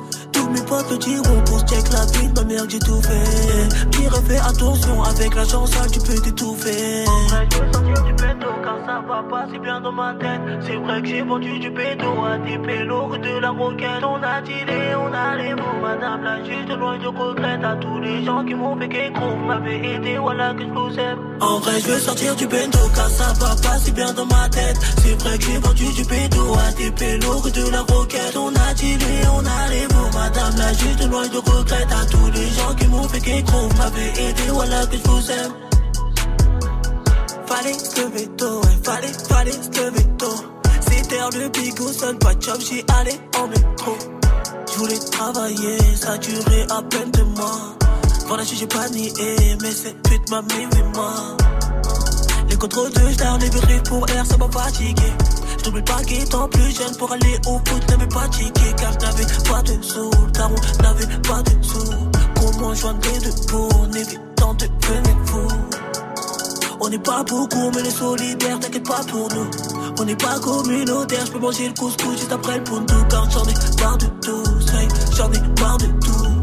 [0.52, 3.88] Mes potes le diront pour check la vie de ma mère, j'ai tout fait.
[3.90, 7.04] Qui refait attention, avec la chance, tu peux t'étouffer.
[7.06, 10.14] En vrai, je veux sortir du pédo, car ça va pas si bien dans ma
[10.14, 10.40] tête.
[10.66, 14.04] C'est vrai que j'ai vendu du pédo à des pélos de la roquette.
[14.04, 18.00] On a dealé, on a les mots, madame la juste loin, je regrette à tous
[18.00, 21.18] les gens qui m'ont fait qu'écro, m'avaient aidé, voilà que je vous aime.
[21.40, 24.48] En vrai, je veux sortir du bendo, car ça va pas si bien dans ma
[24.48, 24.76] tête.
[25.02, 28.36] C'est vrai que j'ai vendu du pédo à des pélos de la roquette.
[28.36, 32.30] On a dealé, on a les mots, madame la juste loin, je regrette à tous
[32.32, 35.52] les gens qui m'ont fait qu'écro, m'avaient aidé, voilà que je vous aime.
[37.46, 40.36] Fallait se lever tôt, ouais, fallait, fallait se lever tôt.
[40.80, 43.96] C'était le bigot, seul pas de job, j'y allais en métro.
[44.72, 47.76] Je voulais travailler, ça durait à peine deux mois.
[48.26, 49.12] Voilà, j'ai pas nié,
[49.62, 51.14] mais cette pute m'a mis moi.
[52.48, 55.12] Les contrôles de star, les pour air, ça m'a fatigué.
[55.68, 59.60] J'oublie pas qu'étant plus jeune pour aller au foot, n'avais pas ticket car j'avais pas
[59.60, 60.10] de sous.
[60.32, 61.92] Daron n'avait pas de sous.
[62.40, 65.46] Comment joindre les deux pour en évitant de devenir fou?
[66.80, 69.50] On n'est pas beaucoup, mais les solidaires, t'inquiète pas pour nous.
[70.00, 73.44] On n'est pas communautaire, je peux manger le couscous juste après le tout Car j'en
[73.44, 74.44] ai marre de tout,
[75.18, 76.37] j'en ai marre de tout.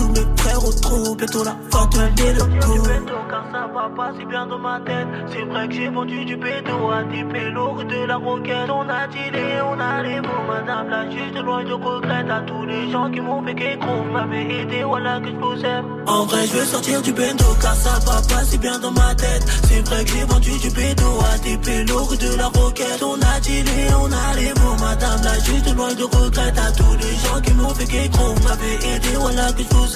[0.00, 2.82] Tous mes frères au trou, bientôt la fin de coup.
[3.30, 5.06] Car ça va pas si bien dans ma tête.
[5.30, 8.70] C'est vrai que j'ai vendu du bédo à des pélos de la roquette.
[8.70, 12.64] On a dealé, on a les mots, madame la juste loin, je regrette à tous
[12.64, 15.84] les gens qui m'ont fait qu'écro, m'avaient aidé, voilà que je vous aime.
[16.06, 19.14] En vrai, je veux sortir du bendo, car ça va pas si bien dans ma
[19.14, 19.44] tête.
[19.68, 23.02] C'est vrai que j'ai vendu du bédo à des pélos de la roquette.
[23.02, 26.58] On a dealé, on a les mots, madame la juste aujourd'hui de loin de regrette
[26.58, 29.89] à tous les gens qui m'ont fait Vous m'avez aidé, voilà que je vous aime.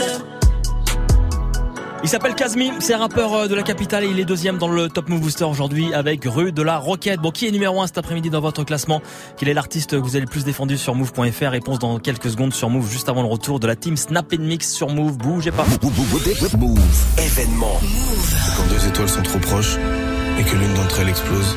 [2.05, 4.69] Il s'appelle Kazmi, c'est un rappeur euh, de la capitale et il est deuxième dans
[4.69, 7.19] le Top Move Booster aujourd'hui avec Rue de la Roquette.
[7.19, 9.01] Bon, qui est numéro 1 cet après-midi dans votre classement?
[9.39, 12.53] Quel est l'artiste que vous avez le plus défendu sur Move.fr Réponse dans quelques secondes
[12.53, 15.17] sur Move, juste avant le retour de la team Snap Mix sur Move.
[15.17, 15.65] Bougez pas.
[15.83, 16.83] Move,
[17.19, 17.81] événement.
[18.57, 19.77] Quand deux étoiles sont trop proches
[20.39, 21.57] et que l'une d'entre elles explose,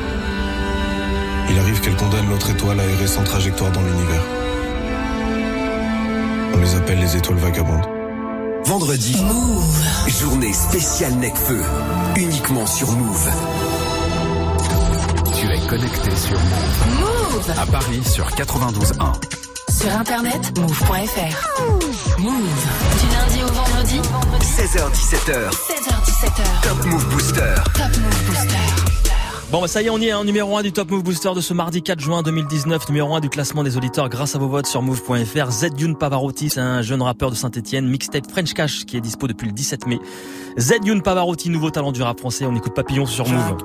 [1.50, 4.22] il arrive qu'elle condamne l'autre étoile à errer sans trajectoire dans l'univers.
[6.54, 7.97] On les appelle les étoiles vagabondes.
[8.68, 9.16] Vendredi,
[10.20, 11.62] journée spéciale Necfeu,
[12.16, 13.30] uniquement sur Move.
[15.32, 17.00] Tu es connecté sur Move.
[17.00, 19.12] Move À Paris sur 92.1.
[19.70, 22.18] Sur internet, move.fr.
[22.18, 22.42] Move.
[23.00, 24.00] Du lundi au vendredi,
[24.42, 26.60] 16h17h, 16h17h.
[26.62, 27.54] Top Move Booster.
[27.72, 28.87] Top Move Booster.
[29.50, 31.30] Bon, bah ça y est, on y est, hein, numéro 1 du Top Move Booster
[31.34, 34.48] de ce mardi 4 juin 2019, numéro 1 du classement des auditeurs grâce à vos
[34.48, 35.50] votes sur move.fr.
[35.50, 39.46] Zedune Pavarotti, c'est un jeune rappeur de Saint-Etienne, mixtape French Cash qui est dispo depuis
[39.46, 40.00] le 17 mai.
[40.58, 43.58] Zedune Pavarotti, nouveau talent du rap français, on écoute Papillon sur Move.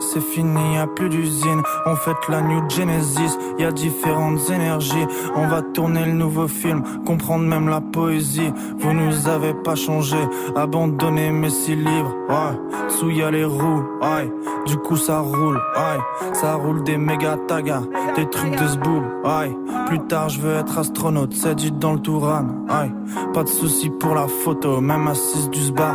[0.00, 1.62] C'est fini, y a plus d'usine.
[1.86, 5.06] On fête la New Genesis, y a différentes énergies.
[5.36, 8.52] On va tourner le nouveau film, comprendre même la poésie.
[8.78, 10.16] Vous nous avez pas changé,
[10.56, 12.14] abandonné mes six livres.
[12.28, 14.32] Ouais, sous y a les roues, ouais.
[14.66, 16.32] Du coup ça roule, ouais.
[16.34, 17.82] Ça roule des méga tagas,
[18.16, 19.56] des trucs de zboob, ouais.
[19.86, 22.90] Plus tard je veux être astronaute, c'est du dans le Touran, ouais.
[23.32, 25.94] Pas de soucis pour la photo, même assise du sbar.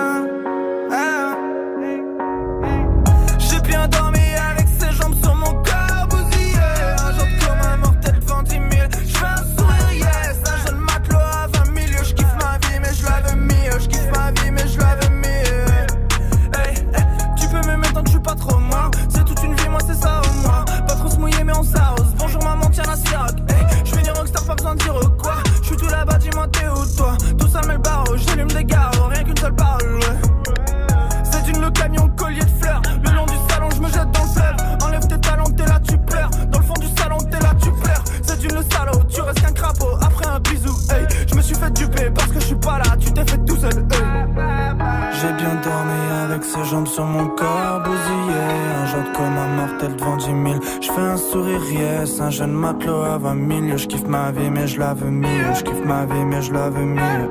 [46.51, 48.41] Ses jambes sur mon corps bousillé.
[48.81, 50.37] Un jour comme un mortel devant 10 000
[50.81, 52.19] Je fais un sourire yes.
[52.19, 55.53] Un jeune matelot à 20 000 Je kiffe ma vie mais je la veux mieux.
[55.55, 57.29] Je kiffe ma vie mais je la veux mieux.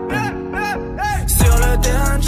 [1.27, 2.19] Sur le terrain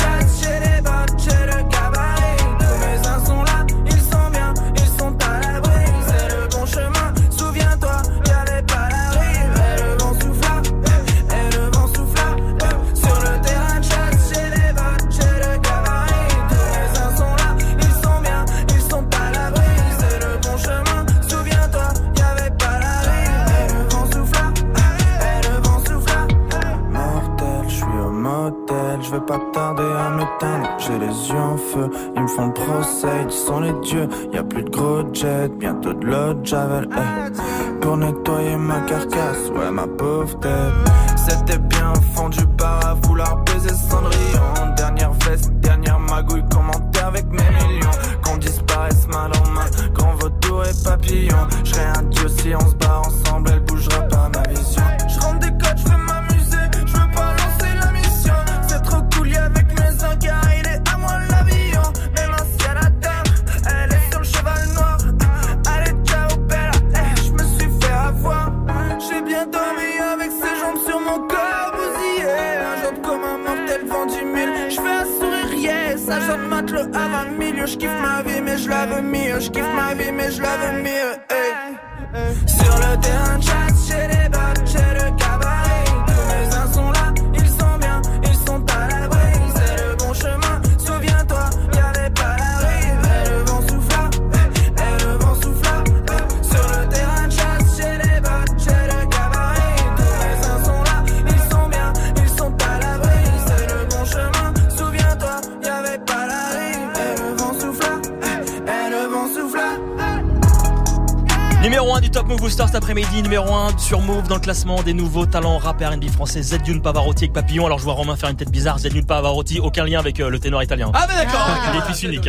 [114.52, 117.64] classement des nouveaux talents rap et R&B français Zedune Pavarotti avec Papillon.
[117.64, 120.38] Alors je vois Romain faire une tête bizarre, Zedune Pavarotti, aucun lien avec euh, le
[120.38, 120.90] ténor italien.
[120.92, 121.48] Ah mais d'accord.
[121.72, 122.28] Il est fils unique.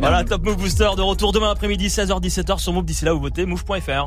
[0.00, 2.84] Voilà, Top Move Booster de retour demain après-midi 16h-17h sur Move.
[2.84, 4.02] D'ici là, vous votez move.fr.